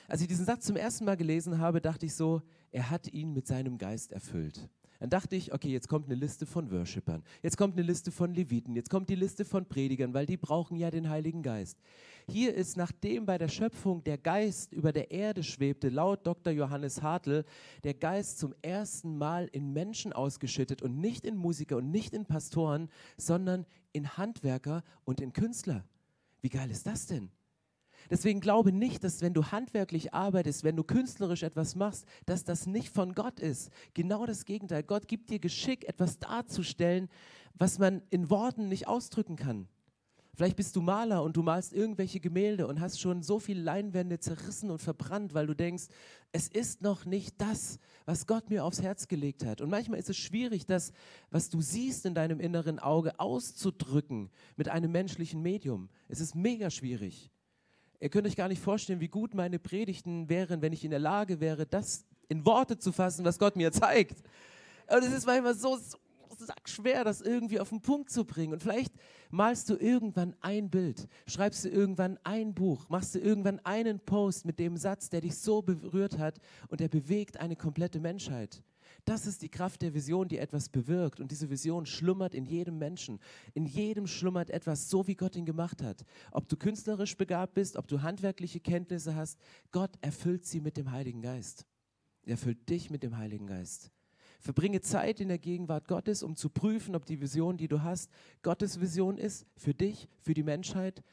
[0.07, 3.33] Als ich diesen Satz zum ersten Mal gelesen habe, dachte ich so, er hat ihn
[3.33, 4.69] mit seinem Geist erfüllt.
[4.99, 8.33] Dann dachte ich, okay, jetzt kommt eine Liste von Worshippern, jetzt kommt eine Liste von
[8.33, 11.77] Leviten, jetzt kommt die Liste von Predigern, weil die brauchen ja den Heiligen Geist.
[12.27, 16.53] Hier ist, nachdem bei der Schöpfung der Geist über der Erde schwebte, laut Dr.
[16.53, 17.45] Johannes Hartl,
[17.83, 22.25] der Geist zum ersten Mal in Menschen ausgeschüttet und nicht in Musiker und nicht in
[22.25, 25.85] Pastoren, sondern in Handwerker und in Künstler.
[26.41, 27.29] Wie geil ist das denn?
[28.09, 32.67] Deswegen glaube nicht, dass wenn du handwerklich arbeitest, wenn du künstlerisch etwas machst, dass das
[32.67, 33.71] nicht von Gott ist.
[33.93, 34.83] Genau das Gegenteil.
[34.83, 37.09] Gott gibt dir Geschick, etwas darzustellen,
[37.53, 39.67] was man in Worten nicht ausdrücken kann.
[40.35, 44.19] Vielleicht bist du Maler und du malst irgendwelche Gemälde und hast schon so viele Leinwände
[44.19, 45.85] zerrissen und verbrannt, weil du denkst,
[46.33, 49.61] es ist noch nicht das, was Gott mir aufs Herz gelegt hat.
[49.61, 50.91] Und manchmal ist es schwierig, das,
[51.31, 55.89] was du siehst in deinem inneren Auge, auszudrücken mit einem menschlichen Medium.
[56.09, 57.31] Es ist mega schwierig.
[57.99, 60.99] Ihr könnt euch gar nicht vorstellen, wie gut meine Predigten wären, wenn ich in der
[60.99, 64.17] Lage wäre, das in Worte zu fassen, was Gott mir zeigt.
[64.87, 65.97] Und es ist manchmal so, so
[66.65, 68.53] schwer, das irgendwie auf den Punkt zu bringen.
[68.53, 68.93] Und vielleicht
[69.29, 74.45] malst du irgendwann ein Bild, schreibst du irgendwann ein Buch, machst du irgendwann einen Post
[74.45, 78.61] mit dem Satz, der dich so berührt hat und der bewegt eine komplette Menschheit.
[79.05, 81.19] Das ist die Kraft der Vision, die etwas bewirkt.
[81.19, 83.19] Und diese Vision schlummert in jedem Menschen.
[83.53, 86.03] In jedem schlummert etwas, so wie Gott ihn gemacht hat.
[86.31, 89.39] Ob du künstlerisch begabt bist, ob du handwerkliche Kenntnisse hast,
[89.71, 91.65] Gott erfüllt sie mit dem Heiligen Geist.
[92.23, 93.91] Er erfüllt dich mit dem Heiligen Geist.
[94.39, 98.11] Verbringe Zeit in der Gegenwart Gottes, um zu prüfen, ob die Vision, die du hast,
[98.41, 101.03] Gottes Vision ist für dich, für die Menschheit.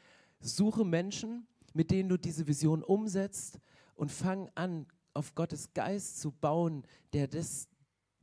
[0.41, 3.61] Suche Menschen, mit denen du diese Vision umsetzt
[3.95, 7.69] und fang an, auf Gottes Geist zu bauen, der das,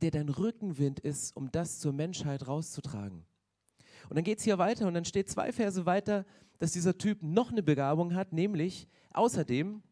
[0.02, 3.24] der dein Rückenwind ist, um das zur Menschheit rauszutragen.
[4.08, 6.24] Und dann geht es hier weiter und dann steht zwei Verse weiter,
[6.58, 9.82] dass dieser Typ noch eine Begabung hat, nämlich außerdem,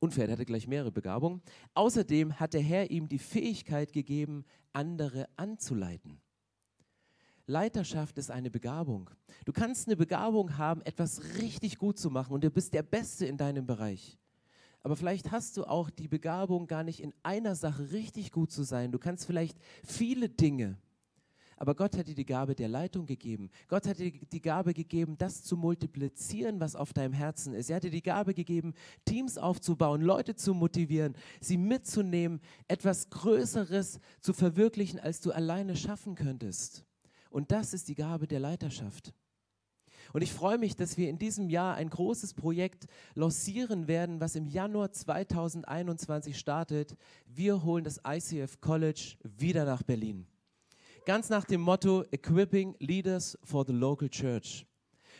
[0.00, 1.42] unfair, er hatte gleich mehrere Begabungen,
[1.74, 6.20] außerdem hat der Herr ihm die Fähigkeit gegeben, andere anzuleiten.
[7.46, 9.08] Leiterschaft ist eine Begabung.
[9.44, 13.26] Du kannst eine Begabung haben, etwas richtig gut zu machen und du bist der Beste
[13.26, 14.18] in deinem Bereich.
[14.86, 18.62] Aber vielleicht hast du auch die Begabung, gar nicht in einer Sache richtig gut zu
[18.62, 18.92] sein.
[18.92, 20.78] Du kannst vielleicht viele Dinge,
[21.56, 23.50] aber Gott hat dir die Gabe der Leitung gegeben.
[23.66, 27.68] Gott hat dir die Gabe gegeben, das zu multiplizieren, was auf deinem Herzen ist.
[27.68, 33.98] Er hat dir die Gabe gegeben, Teams aufzubauen, Leute zu motivieren, sie mitzunehmen, etwas Größeres
[34.20, 36.84] zu verwirklichen, als du alleine schaffen könntest.
[37.30, 39.12] Und das ist die Gabe der Leiterschaft.
[40.12, 44.36] Und ich freue mich, dass wir in diesem Jahr ein großes Projekt lancieren werden, was
[44.36, 46.96] im Januar 2021 startet.
[47.26, 50.26] Wir holen das ICF College wieder nach Berlin.
[51.04, 54.66] Ganz nach dem Motto Equipping Leaders for the Local Church.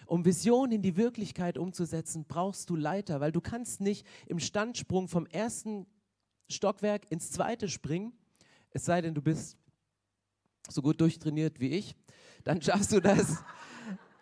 [0.07, 5.09] Um Visionen in die Wirklichkeit umzusetzen, brauchst du Leiter, weil du kannst nicht im Standsprung
[5.09, 5.87] vom ersten
[6.49, 8.13] Stockwerk ins zweite springen,
[8.71, 9.57] es sei denn, du bist
[10.69, 11.97] so gut durchtrainiert wie ich,
[12.45, 13.43] dann schaffst du das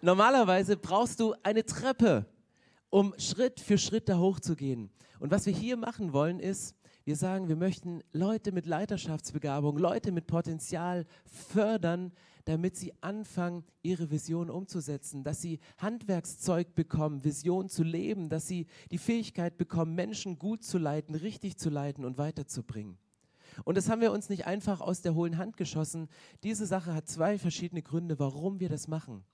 [0.05, 2.27] Normalerweise brauchst du eine Treppe,
[2.91, 4.91] um Schritt für Schritt da hochzugehen.
[5.19, 10.13] Und was wir hier machen wollen, ist, wir sagen, wir möchten Leute mit Leiterschaftsbegabung, Leute
[10.13, 12.13] mit Potenzial fördern,
[12.45, 18.67] damit sie anfangen, ihre Vision umzusetzen, dass sie Handwerkszeug bekommen, Vision zu leben, dass sie
[18.91, 22.99] die Fähigkeit bekommen, Menschen gut zu leiten, richtig zu leiten und weiterzubringen.
[23.65, 26.11] Und das haben wir uns nicht einfach aus der hohlen Hand geschossen.
[26.43, 29.25] Diese Sache hat zwei verschiedene Gründe, warum wir das machen.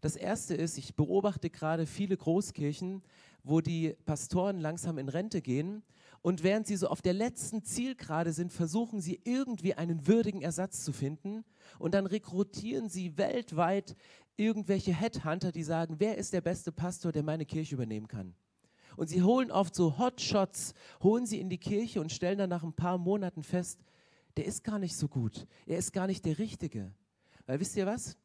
[0.00, 3.02] Das erste ist, ich beobachte gerade viele Großkirchen,
[3.42, 5.82] wo die Pastoren langsam in Rente gehen
[6.22, 10.84] und während sie so auf der letzten Zielgerade sind, versuchen sie irgendwie einen würdigen Ersatz
[10.84, 11.44] zu finden
[11.78, 13.96] und dann rekrutieren sie weltweit
[14.36, 18.34] irgendwelche Headhunter, die sagen, wer ist der beste Pastor, der meine Kirche übernehmen kann.
[18.96, 22.62] Und sie holen oft so Hotshots, holen sie in die Kirche und stellen dann nach
[22.62, 23.80] ein paar Monaten fest,
[24.36, 26.92] der ist gar nicht so gut, er ist gar nicht der Richtige.
[27.46, 28.16] Weil wisst ihr was?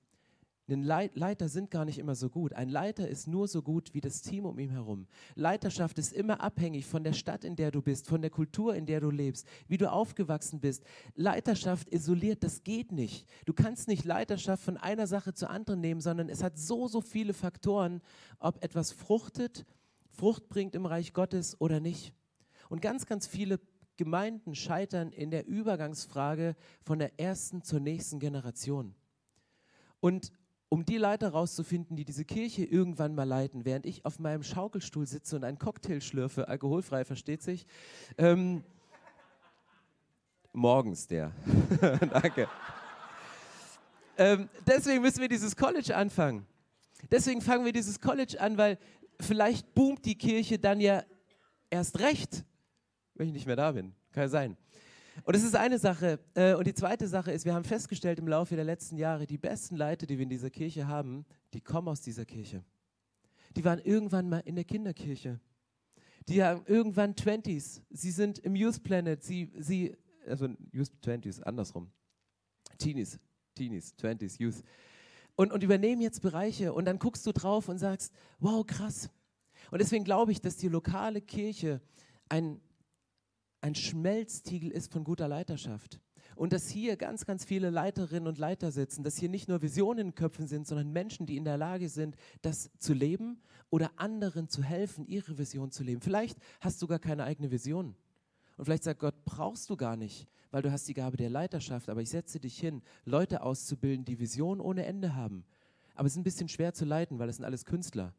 [0.67, 2.53] Denn Leiter sind gar nicht immer so gut.
[2.53, 5.05] Ein Leiter ist nur so gut wie das Team um ihn herum.
[5.35, 8.87] Leiterschaft ist immer abhängig von der Stadt, in der du bist, von der Kultur, in
[8.87, 10.83] der du lebst, wie du aufgewachsen bist.
[11.13, 13.27] Leiterschaft isoliert, das geht nicht.
[13.45, 16.99] Du kannst nicht Leiterschaft von einer Sache zur anderen nehmen, sondern es hat so, so
[16.99, 18.01] viele Faktoren,
[18.39, 19.65] ob etwas fruchtet,
[20.09, 22.13] Frucht bringt im Reich Gottes oder nicht.
[22.69, 23.59] Und ganz, ganz viele
[23.97, 28.95] Gemeinden scheitern in der Übergangsfrage von der ersten zur nächsten Generation.
[29.99, 30.31] Und
[30.75, 35.07] um die Leiter rauszufinden, die diese Kirche irgendwann mal leiten, während ich auf meinem Schaukelstuhl
[35.07, 37.65] sitze und einen Cocktail schlürfe, alkoholfrei, versteht sich.
[38.17, 38.61] Ähm,
[40.51, 41.31] morgens der.
[42.11, 42.49] Danke.
[44.17, 46.45] Ähm, deswegen müssen wir dieses College anfangen.
[47.09, 48.77] Deswegen fangen wir dieses College an, weil
[49.21, 51.03] vielleicht boomt die Kirche dann ja
[51.69, 52.43] erst recht,
[53.13, 53.93] wenn ich nicht mehr da bin.
[54.11, 54.57] Kann ja sein.
[55.23, 56.19] Und das ist eine Sache.
[56.33, 59.37] Äh, und die zweite Sache ist, wir haben festgestellt im Laufe der letzten Jahre, die
[59.37, 62.63] besten Leute, die wir in dieser Kirche haben, die kommen aus dieser Kirche.
[63.55, 65.39] Die waren irgendwann mal in der Kinderkirche.
[66.27, 67.81] Die haben irgendwann 20s.
[67.89, 69.23] Sie sind im Youth Planet.
[69.23, 69.95] Sie, sie
[70.27, 71.89] also Youth 20s, andersrum.
[72.77, 73.19] Teenies,
[73.53, 74.63] Teenies, 20s, Youth.
[75.35, 76.73] Und, und übernehmen jetzt Bereiche.
[76.73, 79.09] Und dann guckst du drauf und sagst, wow, krass.
[79.71, 81.81] Und deswegen glaube ich, dass die lokale Kirche
[82.29, 82.59] ein
[83.65, 85.99] ein Schmelztiegel ist von guter Leiterschaft.
[86.35, 90.09] Und dass hier ganz, ganz viele Leiterinnen und Leiter sitzen, dass hier nicht nur Visionen
[90.09, 94.49] in Köpfen sind, sondern Menschen, die in der Lage sind, das zu leben oder anderen
[94.49, 95.99] zu helfen, ihre Vision zu leben.
[95.99, 97.95] Vielleicht hast du gar keine eigene Vision.
[98.55, 101.89] Und vielleicht sagt Gott, brauchst du gar nicht, weil du hast die Gabe der Leiterschaft.
[101.89, 105.43] Aber ich setze dich hin, Leute auszubilden, die Visionen ohne Ende haben.
[105.95, 108.13] Aber es ist ein bisschen schwer zu leiten, weil das sind alles Künstler.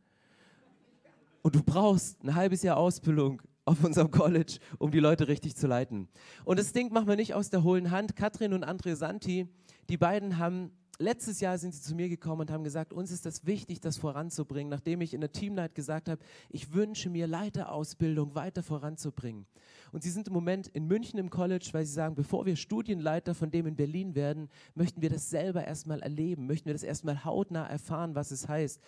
[1.42, 5.66] Und du brauchst ein halbes Jahr Ausbildung auf unserem College, um die Leute richtig zu
[5.66, 6.08] leiten.
[6.44, 8.16] Und das Ding machen wir nicht aus der hohlen Hand.
[8.16, 9.48] Katrin und Andre Santi,
[9.90, 13.26] die beiden haben letztes Jahr sind sie zu mir gekommen und haben gesagt, uns ist
[13.26, 18.34] das wichtig, das voranzubringen, nachdem ich in der Teamnight gesagt habe, ich wünsche mir Leiterausbildung
[18.34, 19.46] weiter voranzubringen.
[19.92, 23.34] Und sie sind im Moment in München im College, weil sie sagen, bevor wir Studienleiter
[23.34, 27.24] von dem in Berlin werden, möchten wir das selber erstmal erleben, möchten wir das erstmal
[27.24, 28.80] hautnah erfahren, was es heißt.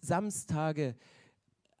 [0.00, 0.96] Samstage,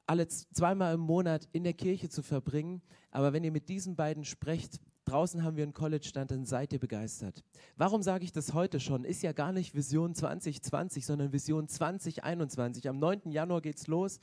[0.06, 2.82] alle zweimal im Monat in der Kirche zu verbringen.
[3.10, 6.78] Aber wenn ihr mit diesen beiden sprecht, draußen haben wir einen College-Stand, dann seid ihr
[6.78, 7.44] begeistert.
[7.76, 9.04] Warum sage ich das heute schon?
[9.04, 12.88] Ist ja gar nicht Vision 2020, sondern Vision 2021.
[12.88, 13.30] Am 9.
[13.30, 14.20] Januar geht es los.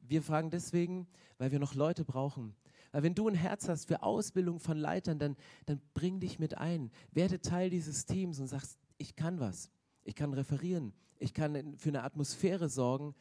[0.00, 1.06] Wir fragen deswegen,
[1.38, 2.54] weil wir noch Leute brauchen.
[2.92, 5.36] Weil wenn du ein Herz hast für Ausbildung von Leitern, dann,
[5.66, 6.90] dann bring dich mit ein.
[7.10, 9.70] Werde Teil dieses Teams und sagst, ich kann was.
[10.04, 10.92] Ich kann referieren.
[11.18, 13.14] Ich kann für eine Atmosphäre sorgen,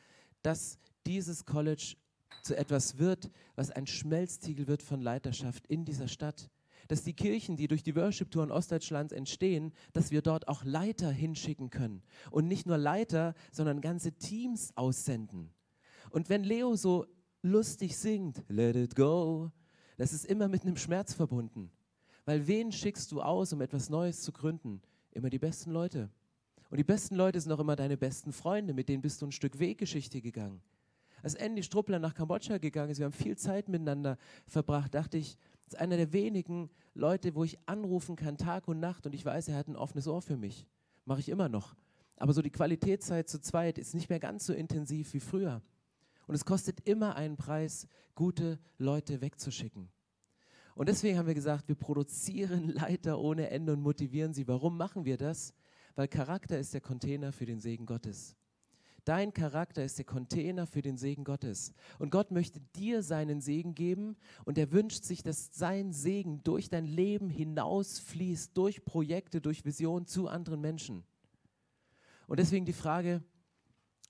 [0.43, 1.95] dass dieses College
[2.41, 6.49] zu etwas wird, was ein Schmelztiegel wird von Leiterschaft in dieser Stadt.
[6.89, 11.69] Dass die Kirchen, die durch die Worship-Touren Ostdeutschlands entstehen, dass wir dort auch Leiter hinschicken
[11.69, 12.03] können.
[12.29, 15.49] Und nicht nur Leiter, sondern ganze Teams aussenden.
[16.09, 17.05] Und wenn Leo so
[17.41, 19.51] lustig singt, Let it go,
[19.97, 21.71] das ist immer mit einem Schmerz verbunden.
[22.25, 24.81] Weil wen schickst du aus, um etwas Neues zu gründen?
[25.11, 26.09] Immer die besten Leute.
[26.69, 29.31] Und die besten Leute sind auch immer deine besten Freunde, mit denen bist du ein
[29.31, 30.61] Stück Weggeschichte gegangen.
[31.23, 35.37] Als Andy Struppler nach Kambodscha gegangen ist, wir haben viel Zeit miteinander verbracht, dachte ich,
[35.63, 39.25] das ist einer der wenigen Leute, wo ich anrufen kann, Tag und Nacht, und ich
[39.25, 40.67] weiß, er hat ein offenes Ohr für mich.
[41.05, 41.75] Mache ich immer noch.
[42.17, 45.61] Aber so die Qualitätszeit zu zweit ist nicht mehr ganz so intensiv wie früher.
[46.27, 49.89] Und es kostet immer einen Preis, gute Leute wegzuschicken.
[50.75, 54.47] Und deswegen haben wir gesagt, wir produzieren Leiter ohne Ende und motivieren sie.
[54.47, 55.53] Warum machen wir das?
[55.95, 58.35] Weil Charakter ist der Container für den Segen Gottes.
[59.05, 61.73] Dein Charakter ist der Container für den Segen Gottes.
[61.99, 66.69] Und Gott möchte dir seinen Segen geben und er wünscht sich, dass sein Segen durch
[66.69, 71.03] dein Leben hinausfließt, durch Projekte, durch Visionen zu anderen Menschen.
[72.27, 73.21] Und deswegen die Frage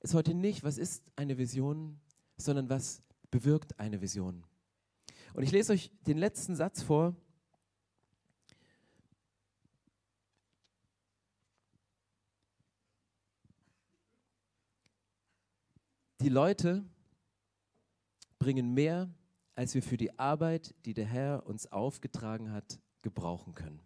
[0.01, 1.99] ist heute nicht, was ist eine Vision,
[2.37, 3.01] sondern was
[3.31, 4.43] bewirkt eine Vision.
[5.33, 7.15] Und ich lese euch den letzten Satz vor
[16.23, 16.85] Die Leute
[18.39, 19.13] bringen mehr,
[19.55, 23.81] als wir für die Arbeit, die der Herr uns aufgetragen hat, gebrauchen können.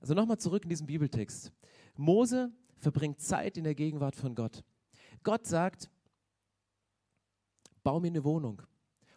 [0.00, 1.50] Also nochmal zurück in diesen Bibeltext.
[1.96, 4.64] Mose verbringt Zeit in der Gegenwart von Gott.
[5.22, 5.88] Gott sagt,
[7.82, 8.60] bau mir eine Wohnung.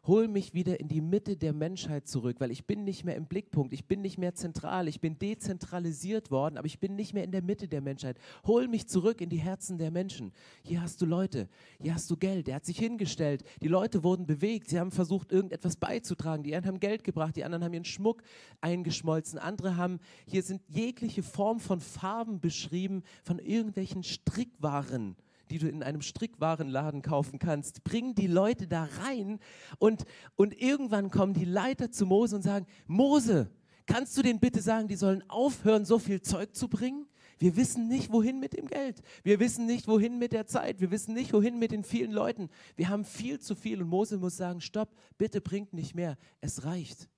[0.07, 3.25] Hol mich wieder in die Mitte der Menschheit zurück, weil ich bin nicht mehr im
[3.25, 7.25] Blickpunkt, ich bin nicht mehr zentral, ich bin dezentralisiert worden, aber ich bin nicht mehr
[7.25, 8.17] in der Mitte der Menschheit.
[8.45, 10.31] Hol mich zurück in die Herzen der Menschen.
[10.63, 11.49] Hier hast du Leute,
[11.81, 15.31] hier hast du Geld, er hat sich hingestellt, die Leute wurden bewegt, sie haben versucht,
[15.31, 18.23] irgendetwas beizutragen, die einen haben Geld gebracht, die anderen haben ihren Schmuck
[18.61, 25.17] eingeschmolzen, andere haben, hier sind jegliche Form von Farben beschrieben, von irgendwelchen Strickwaren
[25.49, 27.83] die du in einem Strickwarenladen kaufen kannst.
[27.83, 29.39] Bring die Leute da rein
[29.79, 33.49] und, und irgendwann kommen die Leiter zu Mose und sagen, Mose,
[33.85, 37.07] kannst du denen bitte sagen, die sollen aufhören, so viel Zeug zu bringen?
[37.39, 39.01] Wir wissen nicht, wohin mit dem Geld.
[39.23, 40.81] Wir wissen nicht, wohin mit der Zeit.
[40.81, 42.49] Wir wissen nicht, wohin mit den vielen Leuten.
[42.75, 46.17] Wir haben viel zu viel und Mose muss sagen, stopp, bitte bringt nicht mehr.
[46.41, 47.09] Es reicht.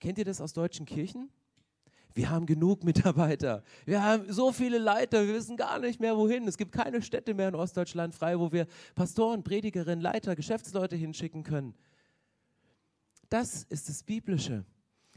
[0.00, 1.30] Kennt ihr das aus deutschen Kirchen?
[2.14, 3.62] Wir haben genug Mitarbeiter.
[3.84, 6.46] Wir haben so viele Leiter, wir wissen gar nicht mehr wohin.
[6.46, 11.42] Es gibt keine Städte mehr in Ostdeutschland frei, wo wir Pastoren, Predigerinnen, Leiter, Geschäftsleute hinschicken
[11.42, 11.74] können.
[13.28, 14.64] Das ist das Biblische.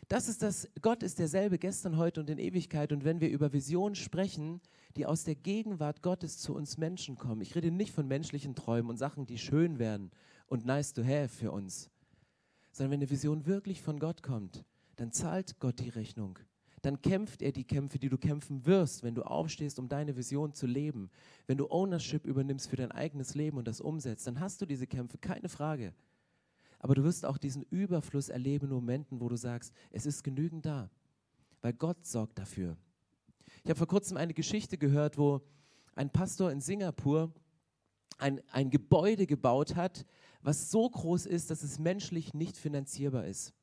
[0.07, 2.91] Das ist das, Gott ist derselbe gestern, heute und in Ewigkeit.
[2.91, 4.61] Und wenn wir über Visionen sprechen,
[4.95, 8.89] die aus der Gegenwart Gottes zu uns Menschen kommen, ich rede nicht von menschlichen Träumen
[8.89, 10.11] und Sachen, die schön werden
[10.47, 11.89] und nice to have für uns,
[12.71, 14.63] sondern wenn eine Vision wirklich von Gott kommt,
[14.95, 16.37] dann zahlt Gott die Rechnung
[16.86, 20.53] dann kämpft er die Kämpfe, die du kämpfen wirst, wenn du aufstehst, um deine Vision
[20.53, 21.09] zu leben.
[21.47, 24.86] Wenn du Ownership übernimmst für dein eigenes Leben und das umsetzt, dann hast du diese
[24.86, 25.93] Kämpfe, keine Frage.
[26.79, 30.65] Aber du wirst auch diesen Überfluss erleben in Momenten, wo du sagst, es ist genügend
[30.65, 30.91] da,
[31.61, 32.77] weil Gott sorgt dafür.
[33.63, 35.41] Ich habe vor kurzem eine Geschichte gehört, wo
[35.95, 37.33] ein Pastor in Singapur
[38.19, 40.05] ein, ein Gebäude gebaut hat,
[40.41, 43.53] was so groß ist, dass es menschlich nicht finanzierbar ist.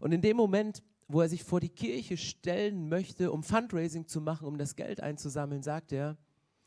[0.00, 0.82] Und in dem Moment
[1.12, 5.00] wo er sich vor die Kirche stellen möchte, um Fundraising zu machen, um das Geld
[5.00, 6.16] einzusammeln, sagt er,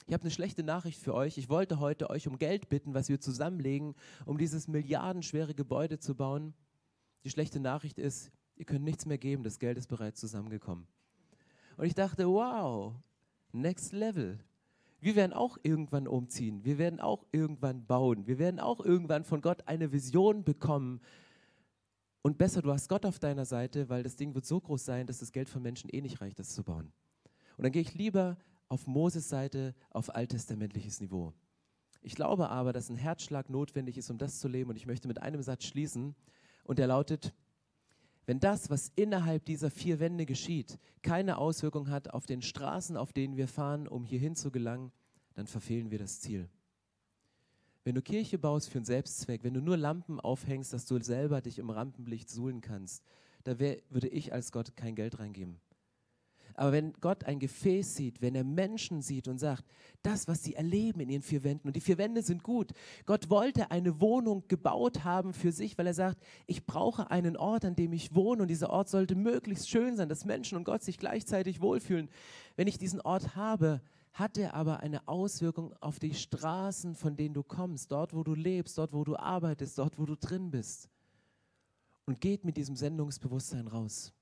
[0.06, 1.38] ich habe eine schlechte Nachricht für euch.
[1.38, 6.14] Ich wollte heute euch um Geld bitten, was wir zusammenlegen, um dieses milliardenschwere Gebäude zu
[6.14, 6.54] bauen.
[7.24, 10.88] Die schlechte Nachricht ist, ihr könnt nichts mehr geben, das Geld ist bereits zusammengekommen.
[11.78, 12.96] Und ich dachte, wow,
[13.54, 14.40] next level.
[15.00, 19.42] Wir werden auch irgendwann umziehen, wir werden auch irgendwann bauen, wir werden auch irgendwann von
[19.42, 21.02] Gott eine Vision bekommen,
[22.24, 25.06] und besser, du hast Gott auf deiner Seite, weil das Ding wird so groß sein,
[25.06, 26.92] dass das Geld von Menschen eh nicht reicht, das zu bauen.
[27.58, 28.38] Und dann gehe ich lieber
[28.70, 31.34] auf Moses Seite, auf alttestamentliches Niveau.
[32.02, 34.70] Ich glaube aber, dass ein Herzschlag notwendig ist, um das zu leben.
[34.70, 36.16] Und ich möchte mit einem Satz schließen.
[36.64, 37.34] Und der lautet,
[38.26, 43.12] wenn das, was innerhalb dieser vier Wände geschieht, keine Auswirkung hat auf den Straßen, auf
[43.12, 44.94] denen wir fahren, um hierhin zu gelangen,
[45.34, 46.50] dann verfehlen wir das Ziel.
[47.86, 51.42] Wenn du Kirche baust für einen Selbstzweck, wenn du nur Lampen aufhängst, dass du selber
[51.42, 53.04] dich im Rampenlicht suhlen kannst,
[53.44, 55.60] da wär, würde ich als Gott kein Geld reingeben.
[56.56, 59.66] Aber wenn Gott ein Gefäß sieht, wenn er Menschen sieht und sagt,
[60.02, 62.72] das, was sie erleben in ihren vier Wänden, und die vier Wände sind gut.
[63.06, 67.66] Gott wollte eine Wohnung gebaut haben für sich, weil er sagt, ich brauche einen Ort,
[67.66, 70.84] an dem ich wohne und dieser Ort sollte möglichst schön sein, dass Menschen und Gott
[70.84, 72.10] sich gleichzeitig wohlfühlen.
[72.56, 73.82] Wenn ich diesen Ort habe,
[74.14, 78.36] hat er aber eine Auswirkung auf die Straßen, von denen du kommst, dort, wo du
[78.36, 80.90] lebst, dort, wo du arbeitest, dort, wo du drin bist.
[82.06, 84.14] Und geht mit diesem Sendungsbewusstsein raus.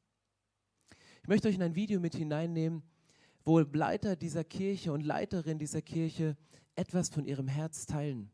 [1.24, 2.84] Ich möchte euch in ein Video mit hineinnehmen,
[3.44, 6.38] wo Leiter dieser Kirche und Leiterin dieser Kirche
[6.76, 8.32] etwas von ihrem Herz teilen.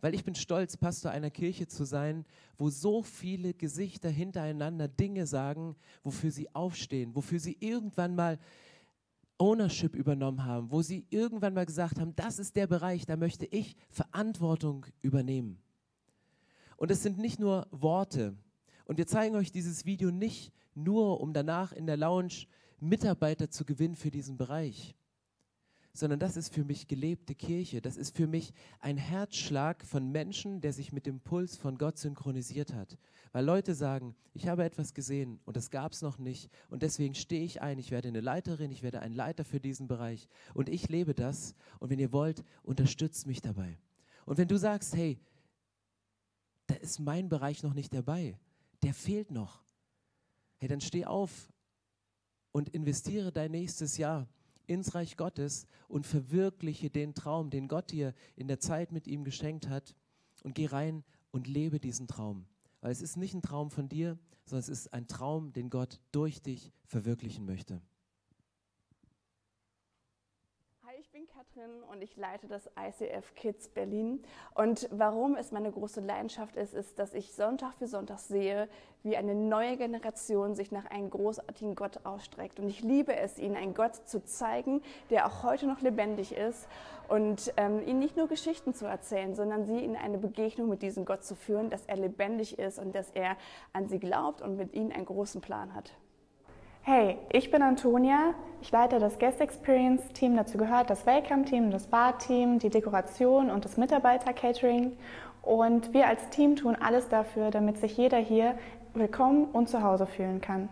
[0.00, 2.24] Weil ich bin stolz, Pastor einer Kirche zu sein,
[2.56, 8.38] wo so viele Gesichter hintereinander Dinge sagen, wofür sie aufstehen, wofür sie irgendwann mal
[9.38, 13.46] Ownership übernommen haben, wo sie irgendwann mal gesagt haben, das ist der Bereich, da möchte
[13.46, 15.58] ich Verantwortung übernehmen.
[16.76, 18.36] Und es sind nicht nur Worte.
[18.84, 22.46] Und wir zeigen euch dieses Video nicht nur, um danach in der Lounge
[22.80, 24.94] Mitarbeiter zu gewinnen für diesen Bereich,
[25.92, 27.80] sondern das ist für mich gelebte Kirche.
[27.80, 31.98] Das ist für mich ein Herzschlag von Menschen, der sich mit dem Puls von Gott
[31.98, 32.98] synchronisiert hat.
[33.32, 37.14] Weil Leute sagen, ich habe etwas gesehen und das gab es noch nicht und deswegen
[37.14, 40.68] stehe ich ein, ich werde eine Leiterin, ich werde ein Leiter für diesen Bereich und
[40.68, 43.78] ich lebe das und wenn ihr wollt, unterstützt mich dabei.
[44.24, 45.18] Und wenn du sagst, hey,
[46.66, 48.38] da ist mein Bereich noch nicht dabei,
[48.82, 49.62] der fehlt noch,
[50.58, 51.50] hey, dann steh auf
[52.52, 54.28] und investiere dein nächstes Jahr
[54.68, 59.24] ins Reich Gottes und verwirkliche den Traum, den Gott dir in der Zeit mit ihm
[59.24, 59.96] geschenkt hat
[60.44, 62.46] und geh rein und lebe diesen Traum.
[62.80, 66.00] Weil es ist nicht ein Traum von dir, sondern es ist ein Traum, den Gott
[66.12, 67.82] durch dich verwirklichen möchte.
[70.82, 71.02] Hi
[71.58, 74.22] Katrin und ich leite das ICF Kids Berlin.
[74.54, 78.68] Und warum es meine große Leidenschaft ist, ist, dass ich Sonntag für Sonntag sehe,
[79.02, 82.60] wie eine neue Generation sich nach einem großartigen Gott ausstreckt.
[82.60, 86.68] Und ich liebe es, ihnen einen Gott zu zeigen, der auch heute noch lebendig ist
[87.08, 91.04] und ähm, ihnen nicht nur Geschichten zu erzählen, sondern sie in eine Begegnung mit diesem
[91.04, 93.36] Gott zu führen, dass er lebendig ist und dass er
[93.72, 95.92] an sie glaubt und mit ihnen einen großen Plan hat.
[96.90, 98.32] Hey, ich bin Antonia.
[98.62, 100.36] Ich leite das Guest Experience Team.
[100.36, 104.96] Dazu gehört das Welcome Team, das Bar Team, die Dekoration und das Mitarbeiter Catering.
[105.42, 108.54] Und wir als Team tun alles dafür, damit sich jeder hier
[108.94, 110.70] willkommen und zu Hause fühlen kann.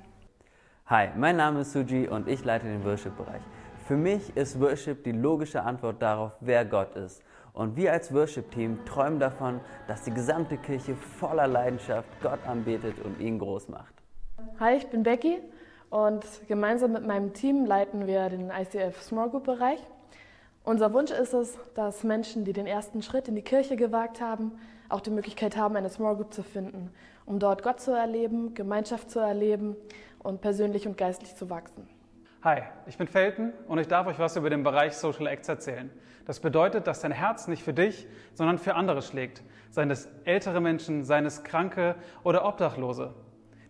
[0.87, 3.43] Hi, mein Name ist Suji und ich leite den Worship-Bereich.
[3.87, 7.23] Für mich ist Worship die logische Antwort darauf, wer Gott ist.
[7.53, 13.21] Und wir als Worship-Team träumen davon, dass die gesamte Kirche voller Leidenschaft Gott anbetet und
[13.21, 13.93] ihn groß macht.
[14.59, 15.43] Hi, ich bin Becky
[15.91, 19.79] und gemeinsam mit meinem Team leiten wir den ICF Small Group Bereich.
[20.65, 24.59] Unser Wunsch ist es, dass Menschen, die den ersten Schritt in die Kirche gewagt haben,
[24.89, 26.91] auch die Möglichkeit haben, eine Small Group zu finden,
[27.25, 29.77] um dort Gott zu erleben, Gemeinschaft zu erleben
[30.19, 31.89] und persönlich und geistlich zu wachsen.
[32.43, 35.91] Hi, ich bin Felten und ich darf euch was über den Bereich Social Acts erzählen.
[36.27, 39.43] Das bedeutet, dass dein Herz nicht für dich, sondern für andere schlägt.
[39.71, 43.15] Seien es ältere Menschen, seien es Kranke oder Obdachlose.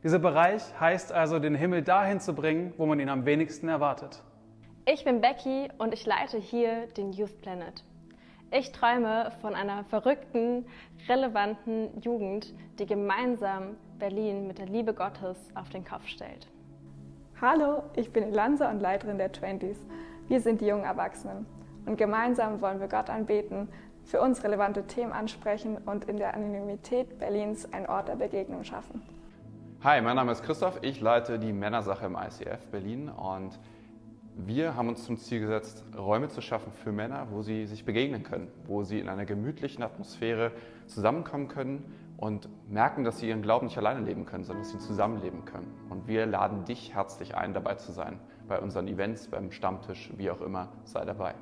[0.06, 4.22] Dieser Bereich heißt also, den Himmel dahin zu bringen, wo man ihn am wenigsten erwartet.
[4.84, 7.82] Ich bin Becky und ich leite hier den Youth Planet.
[8.52, 10.64] Ich träume von einer verrückten,
[11.08, 16.46] relevanten Jugend, die gemeinsam Berlin mit der Liebe Gottes auf den Kopf stellt.
[17.40, 19.84] Hallo, ich bin Elanza und Leiterin der Twenties.
[20.28, 21.46] Wir sind die jungen Erwachsenen
[21.84, 23.68] und gemeinsam wollen wir Gott anbeten,
[24.04, 29.15] für uns relevante Themen ansprechen und in der Anonymität Berlins einen Ort der Begegnung schaffen.
[29.82, 30.78] Hi, mein Name ist Christoph.
[30.80, 33.60] Ich leite die Männersache im ICF Berlin und
[34.34, 38.22] wir haben uns zum Ziel gesetzt, Räume zu schaffen für Männer, wo sie sich begegnen
[38.22, 40.52] können, wo sie in einer gemütlichen Atmosphäre
[40.86, 44.78] zusammenkommen können und merken, dass sie ihren Glauben nicht alleine leben können, sondern dass sie
[44.78, 45.70] zusammenleben können.
[45.90, 48.18] Und wir laden dich herzlich ein, dabei zu sein.
[48.48, 51.34] Bei unseren Events, beim Stammtisch, wie auch immer, sei dabei.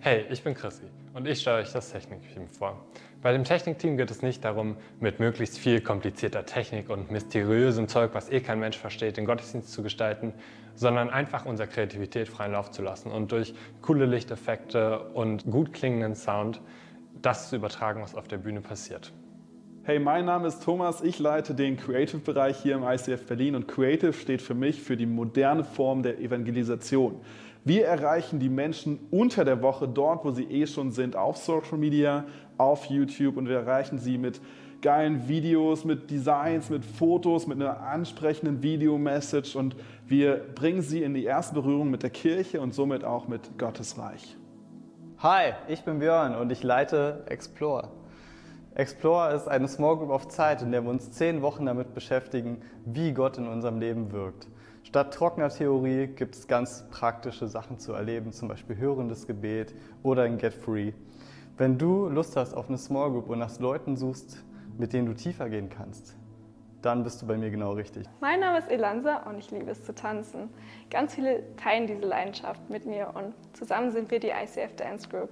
[0.00, 0.84] Hey, ich bin Chrissy
[1.14, 2.84] und ich stelle euch das Technikteam vor.
[3.22, 8.10] Bei dem Technikteam geht es nicht darum, mit möglichst viel komplizierter Technik und mysteriösem Zeug,
[8.12, 10.32] was eh kein Mensch versteht, den Gottesdienst zu gestalten,
[10.74, 16.14] sondern einfach unserer Kreativität freien Lauf zu lassen und durch coole Lichteffekte und gut klingenden
[16.14, 16.60] Sound
[17.20, 19.12] das zu übertragen, was auf der Bühne passiert.
[19.82, 24.12] Hey, mein Name ist Thomas, ich leite den Creative-Bereich hier im ICF Berlin und Creative
[24.12, 27.20] steht für mich für die moderne Form der Evangelisation.
[27.66, 31.78] Wir erreichen die Menschen unter der Woche dort, wo sie eh schon sind, auf Social
[31.78, 32.24] Media,
[32.58, 34.40] auf YouTube und wir erreichen sie mit
[34.82, 39.74] geilen Videos, mit Designs, mit Fotos, mit einer ansprechenden Video-Message und
[40.06, 43.98] wir bringen sie in die erste Berührung mit der Kirche und somit auch mit Gottes
[43.98, 44.36] Reich.
[45.18, 47.88] Hi, ich bin Björn und ich leite Explore.
[48.76, 52.58] Explore ist eine Small Group of Zeit, in der wir uns zehn Wochen damit beschäftigen,
[52.84, 54.46] wie Gott in unserem Leben wirkt.
[54.96, 60.22] Statt trockener Theorie gibt es ganz praktische Sachen zu erleben, zum Beispiel hörendes Gebet oder
[60.22, 60.92] ein Get Free.
[61.58, 64.42] Wenn du Lust hast auf eine Small Group und nach Leuten suchst,
[64.78, 66.16] mit denen du tiefer gehen kannst,
[66.80, 68.06] dann bist du bei mir genau richtig.
[68.22, 70.48] Mein Name ist Elansa und ich liebe es zu tanzen.
[70.88, 75.28] Ganz viele teilen diese Leidenschaft mit mir und zusammen sind wir die ICF Dance Group.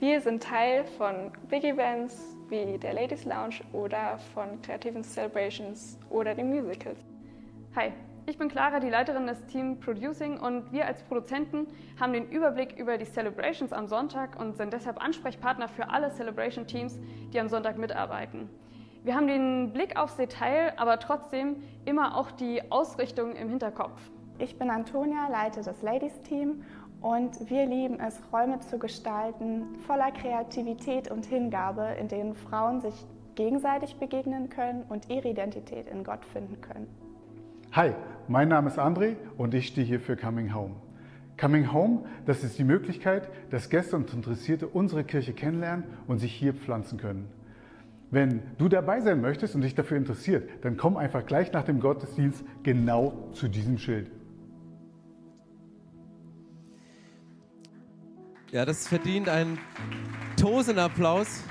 [0.00, 6.34] Wir sind Teil von Big Events wie der Ladies Lounge oder von kreativen Celebrations oder
[6.34, 6.98] den Musicals.
[7.74, 7.90] Hi,
[8.28, 11.68] ich bin Clara, die Leiterin des Team Producing und wir als Produzenten
[12.00, 16.66] haben den Überblick über die Celebrations am Sonntag und sind deshalb Ansprechpartner für alle Celebration
[16.66, 16.98] Teams,
[17.32, 18.50] die am Sonntag mitarbeiten.
[19.04, 24.00] Wir haben den Blick aufs Detail, aber trotzdem immer auch die Ausrichtung im Hinterkopf.
[24.38, 26.64] Ich bin Antonia, leite das Ladies Team
[27.00, 33.06] und wir lieben es, Räume zu gestalten, voller Kreativität und Hingabe, in denen Frauen sich
[33.36, 36.88] gegenseitig begegnen können und ihre Identität in Gott finden können.
[37.72, 37.92] Hi,
[38.28, 40.74] mein Name ist André und ich stehe hier für Coming Home.
[41.38, 46.32] Coming Home, das ist die Möglichkeit, dass Gäste und Interessierte unsere Kirche kennenlernen und sich
[46.32, 47.28] hier pflanzen können.
[48.10, 51.80] Wenn du dabei sein möchtest und dich dafür interessiert, dann komm einfach gleich nach dem
[51.80, 54.10] Gottesdienst genau zu diesem Schild.
[58.52, 59.58] Ja, das verdient einen
[60.40, 61.42] tosenden Applaus.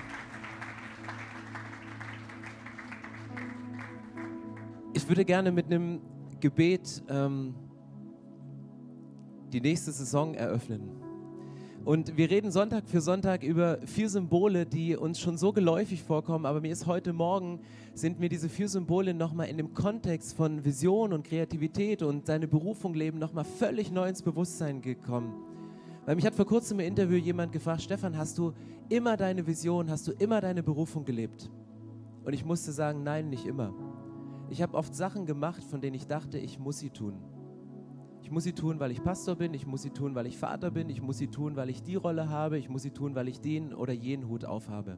[4.94, 6.00] Ich würde gerne mit einem
[6.46, 7.56] Gebet ähm,
[9.52, 10.92] die nächste Saison eröffnen.
[11.84, 16.46] Und wir reden Sonntag für Sonntag über vier Symbole, die uns schon so geläufig vorkommen,
[16.46, 17.62] aber mir ist heute Morgen,
[17.96, 22.48] sind mir diese vier Symbole nochmal in dem Kontext von Vision und Kreativität und seine
[22.48, 25.34] Berufung leben nochmal völlig neu ins Bewusstsein gekommen.
[26.06, 28.54] Weil mich hat vor kurzem im Interview jemand gefragt, Stefan, hast du
[28.90, 31.50] immer deine Vision, hast du immer deine Berufung gelebt?
[32.24, 33.74] Und ich musste sagen, nein, nicht immer.
[34.50, 37.16] Ich habe oft Sachen gemacht, von denen ich dachte, ich muss sie tun.
[38.22, 40.72] Ich muss sie tun, weil ich Pastor bin, ich muss sie tun, weil ich Vater
[40.72, 43.28] bin, ich muss sie tun, weil ich die Rolle habe, ich muss sie tun, weil
[43.28, 44.98] ich den oder jenen Hut aufhabe.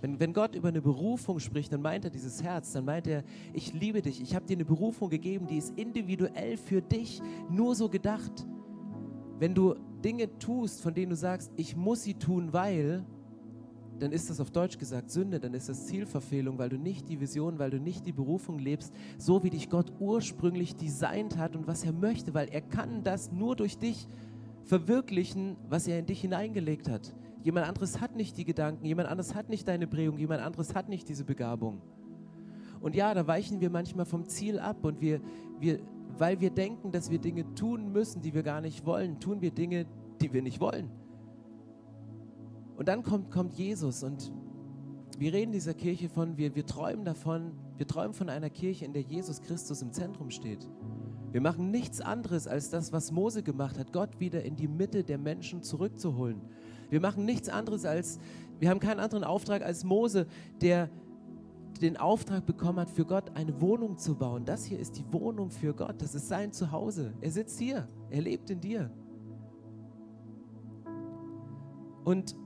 [0.00, 3.22] Wenn, wenn Gott über eine Berufung spricht, dann meint er dieses Herz, dann meint er,
[3.52, 7.74] ich liebe dich, ich habe dir eine Berufung gegeben, die ist individuell für dich nur
[7.74, 8.46] so gedacht.
[9.38, 13.04] Wenn du Dinge tust, von denen du sagst, ich muss sie tun, weil,
[14.02, 17.20] dann ist das auf Deutsch gesagt Sünde, dann ist das Zielverfehlung, weil du nicht die
[17.20, 21.68] Vision, weil du nicht die Berufung lebst, so wie dich Gott ursprünglich designt hat und
[21.68, 24.08] was er möchte, weil er kann das nur durch dich
[24.64, 27.14] verwirklichen, was er in dich hineingelegt hat.
[27.44, 30.88] Jemand anderes hat nicht die Gedanken, jemand anderes hat nicht deine Prägung, jemand anderes hat
[30.88, 31.80] nicht diese Begabung.
[32.80, 35.20] Und ja, da weichen wir manchmal vom Ziel ab und wir,
[35.60, 35.78] wir,
[36.18, 39.52] weil wir denken, dass wir Dinge tun müssen, die wir gar nicht wollen, tun wir
[39.52, 39.86] Dinge,
[40.20, 40.90] die wir nicht wollen.
[42.76, 44.32] Und dann kommt, kommt Jesus und
[45.18, 48.92] wir reden dieser Kirche von, wir, wir träumen davon, wir träumen von einer Kirche, in
[48.92, 50.68] der Jesus Christus im Zentrum steht.
[51.30, 55.04] Wir machen nichts anderes als das, was Mose gemacht hat, Gott wieder in die Mitte
[55.04, 56.40] der Menschen zurückzuholen.
[56.90, 58.18] Wir machen nichts anderes als,
[58.58, 60.26] wir haben keinen anderen Auftrag als Mose,
[60.60, 60.90] der
[61.80, 64.44] den Auftrag bekommen hat, für Gott eine Wohnung zu bauen.
[64.44, 67.14] Das hier ist die Wohnung für Gott, das ist sein Zuhause.
[67.20, 68.90] Er sitzt hier, er lebt in dir.
[72.04, 72.36] Und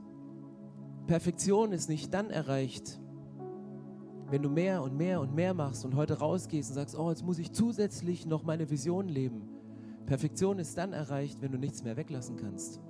[1.07, 2.99] Perfektion ist nicht dann erreicht,
[4.29, 7.25] wenn du mehr und mehr und mehr machst und heute rausgehst und sagst, oh, jetzt
[7.25, 9.47] muss ich zusätzlich noch meine Vision leben.
[10.05, 12.81] Perfektion ist dann erreicht, wenn du nichts mehr weglassen kannst.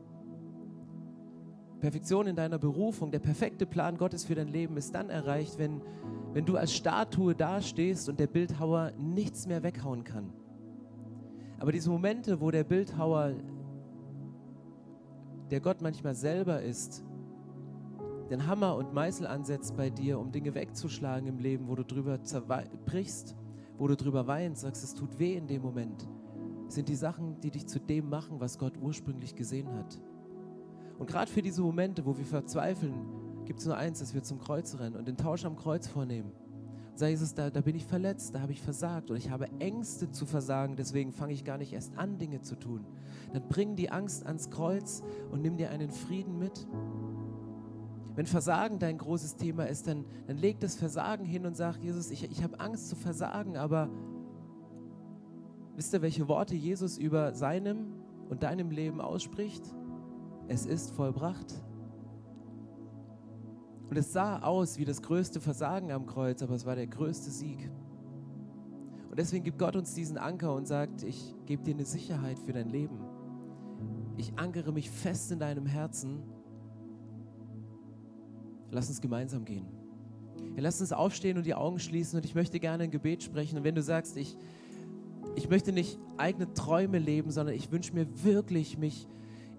[1.79, 5.81] Perfektion in deiner Berufung, der perfekte Plan Gottes für dein Leben ist dann erreicht, wenn,
[6.33, 10.33] wenn du als Statue dastehst und der Bildhauer nichts mehr weghauen kann.
[11.59, 13.33] Aber diese Momente, wo der Bildhauer,
[15.51, 17.03] der Gott manchmal selber ist,
[18.29, 22.23] den Hammer und Meißel ansetzt bei dir, um Dinge wegzuschlagen im Leben, wo du drüber
[22.23, 23.35] zerbrichst,
[23.77, 26.07] wo du drüber weinst, sagst, es tut weh in dem Moment,
[26.67, 30.01] sind die Sachen, die dich zu dem machen, was Gott ursprünglich gesehen hat.
[30.97, 32.93] Und gerade für diese Momente, wo wir verzweifeln,
[33.45, 36.31] gibt es nur eins, dass wir zum Kreuz rennen und den Tausch am Kreuz vornehmen.
[36.95, 40.09] Sag Jesus, da, da bin ich verletzt, da habe ich versagt und ich habe Ängste
[40.09, 42.85] zu versagen, deswegen fange ich gar nicht erst an, Dinge zu tun.
[43.33, 46.67] Dann bring die Angst ans Kreuz und nimm dir einen Frieden mit.
[48.17, 52.11] Wenn Versagen dein großes Thema ist, dann, dann leg das Versagen hin und sag, Jesus,
[52.11, 53.89] ich, ich habe Angst zu versagen, aber
[55.77, 57.93] wisst ihr, welche Worte Jesus über seinem
[58.27, 59.63] und deinem Leben ausspricht?
[60.47, 61.53] es ist vollbracht.
[63.89, 67.31] Und es sah aus wie das größte Versagen am Kreuz, aber es war der größte
[67.31, 67.69] Sieg.
[69.09, 72.53] Und deswegen gibt Gott uns diesen Anker und sagt, ich gebe dir eine Sicherheit für
[72.53, 72.99] dein Leben.
[74.17, 76.21] Ich ankere mich fest in deinem Herzen.
[78.71, 79.65] Lass uns gemeinsam gehen.
[80.55, 83.57] Ja, lass uns aufstehen und die Augen schließen und ich möchte gerne ein Gebet sprechen.
[83.57, 84.35] Und wenn du sagst, ich,
[85.35, 89.07] ich möchte nicht eigene Träume leben, sondern ich wünsche mir wirklich, mich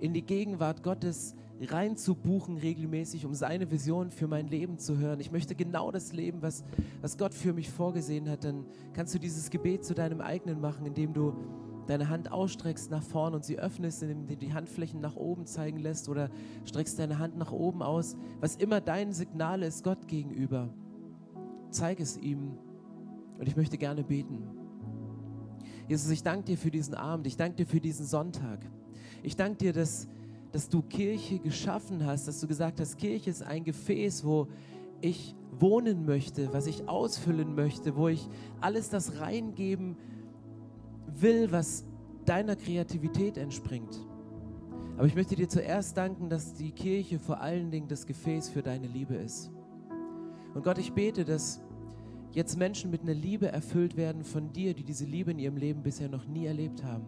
[0.01, 5.19] in die Gegenwart Gottes reinzubuchen regelmäßig, um seine Vision für mein Leben zu hören.
[5.21, 6.65] Ich möchte genau das Leben, was,
[7.01, 8.45] was Gott für mich vorgesehen hat.
[8.45, 11.35] Dann kannst du dieses Gebet zu deinem eigenen machen, indem du
[11.89, 15.79] deine Hand ausstreckst nach vorn und sie öffnest, indem du die Handflächen nach oben zeigen
[15.79, 16.31] lässt oder
[16.65, 18.17] streckst deine Hand nach oben aus.
[18.41, 20.69] Was immer dein Signal ist Gott gegenüber,
[21.71, 22.59] zeig es ihm.
[23.39, 24.43] Und ich möchte gerne beten.
[25.89, 27.27] Jesus, ich danke dir für diesen Abend.
[27.27, 28.67] Ich danke dir für diesen Sonntag.
[29.23, 30.09] Ich danke dir, dass,
[30.53, 34.49] dass du Kirche geschaffen hast, dass du gesagt hast, Kirche ist ein Gefäß, wo
[35.01, 38.29] ich wohnen möchte, was ich ausfüllen möchte, wo ich
[38.61, 39.97] alles das reingeben
[41.21, 41.85] will, was
[42.25, 44.07] deiner Kreativität entspringt.
[44.97, 48.63] Aber ich möchte dir zuerst danken, dass die Kirche vor allen Dingen das Gefäß für
[48.63, 49.51] deine Liebe ist.
[50.55, 51.61] Und Gott, ich bete, dass
[52.33, 55.83] jetzt Menschen mit einer Liebe erfüllt werden von dir, die diese Liebe in ihrem Leben
[55.83, 57.07] bisher noch nie erlebt haben.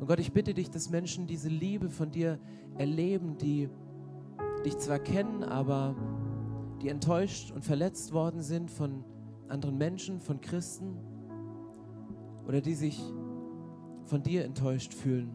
[0.00, 2.38] Und Gott, ich bitte dich, dass Menschen diese Liebe von dir
[2.76, 3.68] erleben, die
[4.64, 5.96] dich zwar kennen, aber
[6.82, 9.04] die enttäuscht und verletzt worden sind von
[9.48, 10.96] anderen Menschen, von Christen
[12.46, 13.00] oder die sich
[14.04, 15.30] von dir enttäuscht fühlen.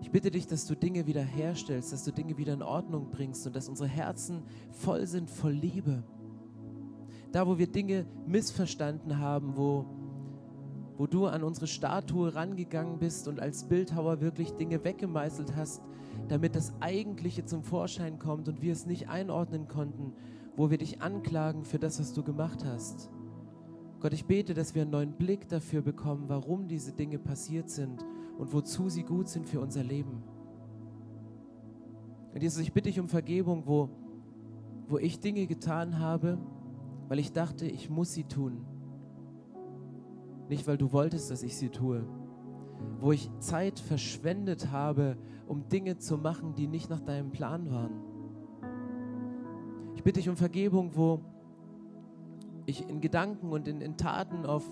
[0.00, 3.46] Ich bitte dich, dass du Dinge wieder herstellst, dass du Dinge wieder in Ordnung bringst
[3.46, 6.02] und dass unsere Herzen voll sind voll Liebe.
[7.32, 9.86] Da, wo wir Dinge missverstanden haben, wo
[10.96, 15.82] wo du an unsere Statue rangegangen bist und als Bildhauer wirklich Dinge weggemeißelt hast,
[16.28, 20.12] damit das Eigentliche zum Vorschein kommt und wir es nicht einordnen konnten,
[20.56, 23.10] wo wir dich anklagen für das, was du gemacht hast.
[24.04, 28.04] Gott, ich bete, dass wir einen neuen Blick dafür bekommen, warum diese Dinge passiert sind
[28.36, 30.22] und wozu sie gut sind für unser Leben.
[32.34, 33.88] Und Jesus, ich bitte dich um Vergebung, wo,
[34.88, 36.36] wo ich Dinge getan habe,
[37.08, 38.66] weil ich dachte, ich muss sie tun.
[40.50, 42.06] Nicht, weil du wolltest, dass ich sie tue.
[43.00, 48.02] Wo ich Zeit verschwendet habe, um Dinge zu machen, die nicht nach deinem Plan waren.
[49.94, 51.22] Ich bitte dich um Vergebung, wo
[52.66, 54.64] ich in Gedanken und in, in Taten auf,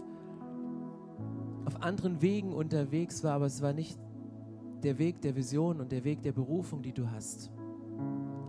[1.65, 3.99] auf anderen Wegen unterwegs war, aber es war nicht
[4.83, 7.51] der Weg der Vision und der Weg der Berufung, die du hast.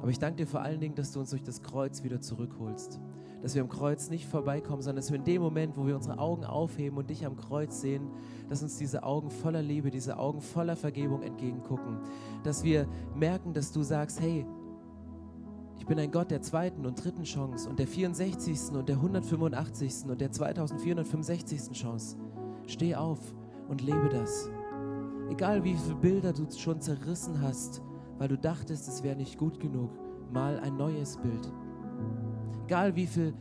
[0.02, 3.00] Aber ich danke dir vor allen Dingen, dass du uns durch das Kreuz wieder zurückholst.
[3.42, 6.18] Dass wir am Kreuz nicht vorbeikommen, sondern dass wir in dem Moment, wo wir unsere
[6.18, 8.10] Augen aufheben und dich am Kreuz sehen,
[8.50, 12.00] dass uns diese Augen voller Liebe, diese Augen voller Vergebung entgegengucken.
[12.44, 14.46] Dass wir merken, dass du sagst, hey,
[15.78, 18.74] ich bin ein Gott der zweiten und dritten Chance und der 64.
[18.74, 20.06] und der 185.
[20.08, 21.72] und der 2465.
[21.72, 22.18] Chance.
[22.68, 23.20] Steh auf
[23.68, 24.50] und lebe das.
[25.30, 27.82] Egal wie viele Bilder du schon zerrissen hast,
[28.18, 29.92] weil du dachtest, es wäre nicht gut genug,
[30.32, 31.52] mal ein neues Bild.
[32.66, 33.34] Egal wie viele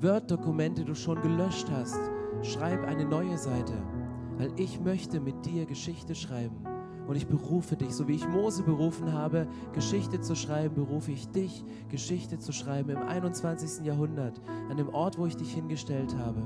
[0.00, 2.00] Word-Dokumente du schon gelöscht hast,
[2.42, 3.74] schreib eine neue Seite,
[4.36, 6.71] weil ich möchte mit dir Geschichte schreiben.
[7.12, 11.28] Und ich berufe dich, so wie ich Mose berufen habe, Geschichte zu schreiben, berufe ich
[11.28, 13.84] dich, Geschichte zu schreiben im 21.
[13.84, 14.40] Jahrhundert,
[14.70, 16.40] an dem Ort, wo ich dich hingestellt habe.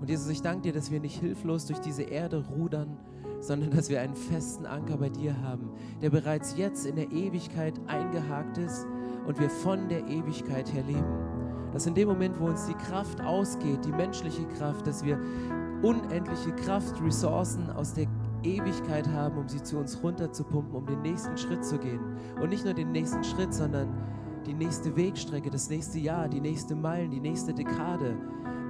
[0.00, 2.96] Und Jesus, ich danke dir, dass wir nicht hilflos durch diese Erde rudern,
[3.40, 5.68] sondern dass wir einen festen Anker bei dir haben,
[6.00, 8.86] der bereits jetzt in der Ewigkeit eingehakt ist
[9.26, 11.70] und wir von der Ewigkeit her leben.
[11.70, 15.20] Dass in dem Moment, wo uns die Kraft ausgeht, die menschliche Kraft, dass wir
[15.82, 18.06] unendliche Kraft, Ressourcen aus der
[18.42, 22.00] Ewigkeit haben, um sie zu uns runterzupumpen, um den nächsten Schritt zu gehen.
[22.40, 23.88] Und nicht nur den nächsten Schritt, sondern
[24.46, 28.16] die nächste Wegstrecke, das nächste Jahr, die nächste Meilen, die nächste Dekade,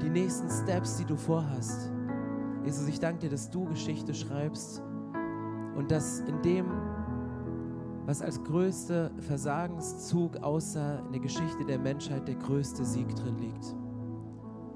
[0.03, 1.91] die nächsten Steps, die du vorhast.
[2.65, 4.83] Jesus, ich danke dir, dass du Geschichte schreibst
[5.77, 6.67] und dass in dem,
[8.07, 13.75] was als größter Versagenszug aussah in der Geschichte der Menschheit, der größte Sieg drin liegt.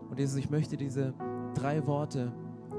[0.08, 1.12] Und Jesus, ich möchte diese
[1.54, 2.32] drei Worte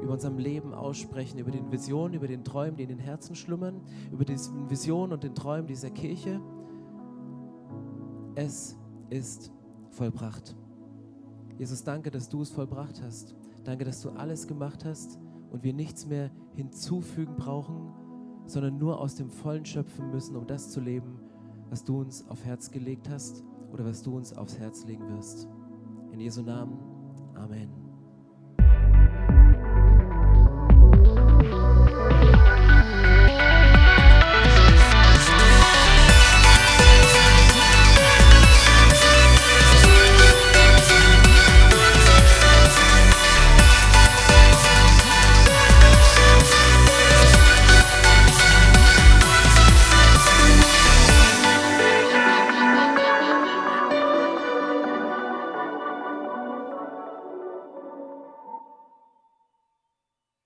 [0.05, 3.81] über unserem Leben aussprechen, über den Visionen, über den Träumen, die in den Herzen schlummern,
[4.11, 4.37] über die
[4.69, 6.39] Visionen und den Träumen dieser Kirche.
[8.35, 8.77] Es
[9.09, 9.51] ist
[9.89, 10.55] vollbracht.
[11.57, 13.35] Jesus, danke, dass du es vollbracht hast.
[13.63, 17.91] Danke, dass du alles gemacht hast und wir nichts mehr hinzufügen brauchen,
[18.45, 21.19] sondern nur aus dem Vollen schöpfen müssen, um das zu leben,
[21.71, 25.47] was du uns auf Herz gelegt hast oder was du uns aufs Herz legen wirst.
[26.11, 26.77] In Jesu Namen.
[27.33, 27.84] Amen.